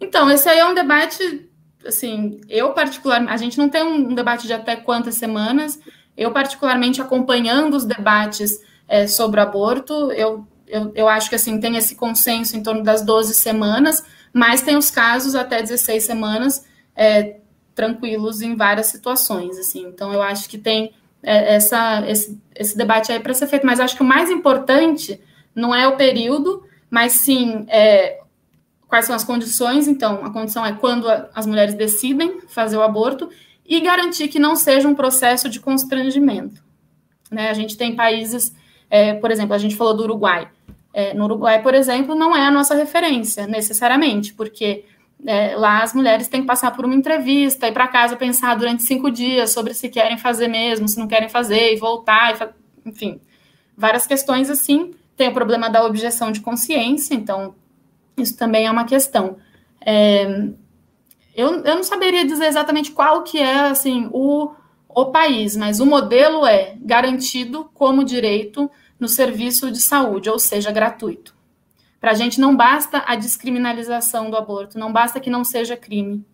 [0.00, 1.50] Então, esse aí é um debate,
[1.86, 5.78] assim, eu particularmente, a gente não tem um debate de até quantas semanas,
[6.16, 8.50] eu particularmente acompanhando os debates
[8.88, 12.82] é, sobre o aborto, eu, eu, eu acho que, assim, tem esse consenso em torno
[12.82, 16.64] das 12 semanas, mas tem os casos até 16 semanas
[16.94, 17.36] é,
[17.74, 23.12] tranquilos em várias situações, assim, então eu acho que tem é, essa, esse, esse debate
[23.12, 25.20] aí para ser feito, mas acho que o mais importante
[25.54, 28.21] não é o período, mas sim é,
[28.92, 29.88] quais são as condições.
[29.88, 33.30] Então, a condição é quando as mulheres decidem fazer o aborto
[33.64, 36.62] e garantir que não seja um processo de constrangimento.
[37.30, 37.48] Né?
[37.48, 38.54] A gente tem países,
[38.90, 40.46] é, por exemplo, a gente falou do Uruguai.
[40.92, 44.84] É, no Uruguai, por exemplo, não é a nossa referência, necessariamente, porque
[45.24, 48.82] é, lá as mulheres têm que passar por uma entrevista, ir para casa pensar durante
[48.82, 52.52] cinco dias sobre se querem fazer mesmo, se não querem fazer, e voltar, e fa
[52.84, 53.22] enfim,
[53.74, 54.90] várias questões assim.
[55.16, 57.54] Tem o problema da objeção de consciência, então
[58.16, 59.36] isso também é uma questão.
[59.84, 60.24] É,
[61.34, 64.52] eu, eu não saberia dizer exatamente qual que é assim o,
[64.88, 70.70] o país, mas o modelo é garantido como direito no serviço de saúde, ou seja,
[70.70, 71.34] gratuito.
[72.00, 76.24] Para a gente não basta a descriminalização do aborto, não basta que não seja crime,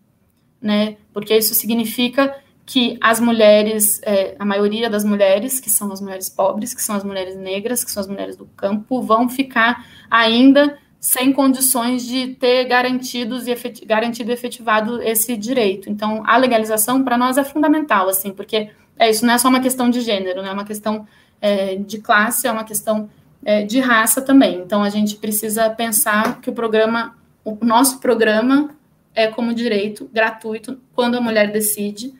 [0.61, 0.97] né?
[1.13, 6.29] Porque isso significa que as mulheres, é, a maioria das mulheres, que são as mulheres
[6.29, 10.77] pobres, que são as mulheres negras, que são as mulheres do campo, vão ficar ainda
[10.99, 15.89] sem condições de ter garantidos e efet garantido e efetivado esse direito.
[15.89, 19.61] Então, a legalização para nós é fundamental, assim, porque é isso não é só uma
[19.61, 20.49] questão de gênero, né?
[20.49, 21.07] é uma questão
[21.39, 23.09] é, de classe, é uma questão
[23.45, 24.59] é, de raça também.
[24.59, 28.75] Então, a gente precisa pensar que o programa, o nosso programa
[29.15, 32.13] é como direito gratuito quando a mulher decide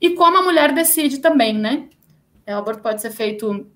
[0.00, 1.84] e como a mulher decide também, né?
[2.46, 3.66] É, o aborto pode ser feito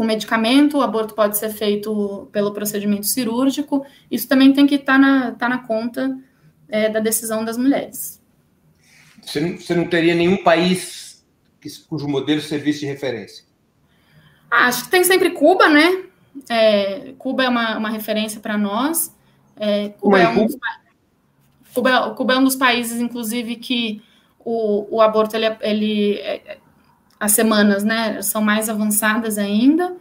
[0.00, 3.84] com medicamento, o aborto pode ser feito pelo procedimento cirúrgico.
[4.10, 6.18] Isso também tem que estar tá na, tá na conta
[6.70, 8.18] é, da decisão das mulheres.
[9.20, 11.22] Você não, você não teria nenhum país
[11.60, 13.44] que, cujo modelo servisse de referência?
[14.50, 16.04] Ah, acho que tem sempre Cuba, né?
[16.48, 19.14] É, Cuba é uma, uma referência para nós.
[19.54, 20.56] É, Cuba, é um dos,
[21.74, 24.02] Cuba, Cuba, é um dos países, inclusive, que
[24.38, 26.56] o, o aborto, ele, ele é,
[27.20, 29.94] as semanas, né, são mais avançadas ainda,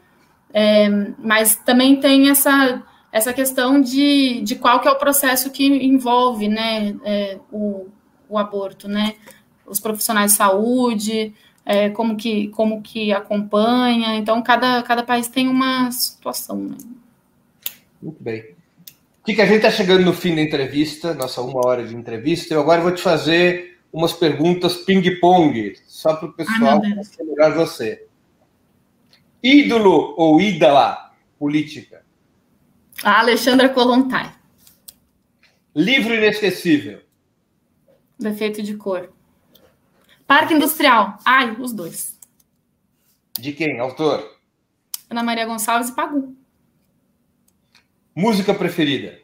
[0.53, 0.89] é,
[1.20, 6.47] mas também tem essa, essa questão de, de qual que é o processo que envolve,
[6.47, 7.88] né, é, o,
[8.30, 9.15] o aborto, né,
[9.67, 11.34] os profissionais de saúde,
[11.65, 16.78] é, como, que, como que acompanha, então cada, cada país tem uma situação, né.
[18.01, 18.55] Muito bem.
[19.26, 22.61] Kika, a gente está chegando no fim da entrevista, nossa uma hora de entrevista, eu
[22.61, 28.08] agora vou te fazer umas perguntas ping-pong, só para o pessoal conhecer melhor você.
[29.42, 32.06] Ídolo ou ídola política?
[33.04, 34.36] A Alexandra Kolontai.
[35.76, 37.02] Livro inesquecível.
[38.20, 39.14] Defeito de cor.
[40.28, 41.18] Parque Industrial.
[41.26, 42.20] Ai, os dois.
[43.40, 43.80] De quem?
[43.80, 44.38] Autor?
[45.10, 46.36] Ana Maria Gonçalves e Pagu.
[48.14, 49.20] Música preferida?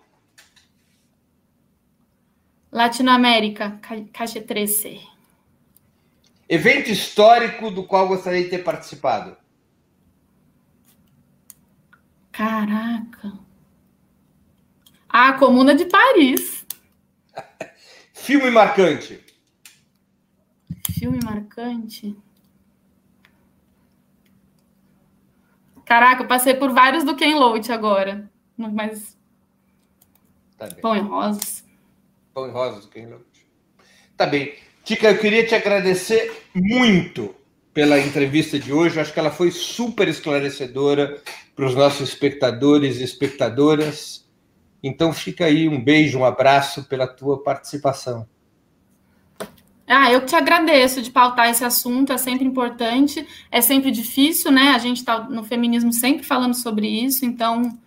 [2.76, 3.80] Latinoamérica,
[4.12, 5.00] Caixa 13.
[6.50, 9.38] Evento histórico do qual gostaria de ter participado?
[12.34, 13.32] Caraca.
[15.08, 16.66] A Comuna de Paris.
[18.14, 19.24] Filme marcante.
[21.00, 22.14] Filme marcante.
[25.86, 28.30] Caraca, eu passei por vários do Ken Loach agora.
[28.58, 29.18] Mas.
[30.58, 31.65] Tá Pão e rosas.
[32.36, 33.20] Pão e rosas, quem não?
[34.18, 34.56] Tá bem.
[34.84, 37.34] Tica, eu queria te agradecer muito
[37.74, 38.98] pela entrevista de hoje.
[38.98, 41.22] Eu acho que ela foi super esclarecedora
[41.56, 44.28] para os nossos espectadores e espectadoras.
[44.84, 48.28] Então fica aí um beijo, um abraço pela tua participação.
[49.88, 54.72] Ah, eu te agradeço de pautar esse assunto, é sempre importante, é sempre difícil, né?
[54.72, 57.80] A gente está no feminismo sempre falando sobre isso, então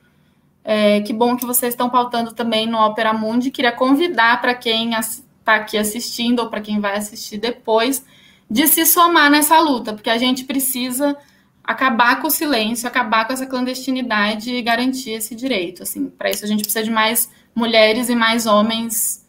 [0.70, 3.50] é, que bom que vocês estão pautando também no Opera Mundi.
[3.50, 8.04] Queria convidar para quem está aqui assistindo ou para quem vai assistir depois
[8.50, 11.16] de se somar nessa luta, porque a gente precisa
[11.64, 15.84] acabar com o silêncio, acabar com essa clandestinidade e garantir esse direito.
[15.84, 19.26] Assim, para isso a gente precisa de mais mulheres e mais homens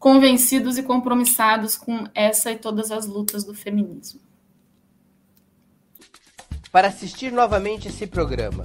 [0.00, 4.20] convencidos e compromissados com essa e todas as lutas do feminismo.
[6.72, 8.64] Para assistir novamente esse programa,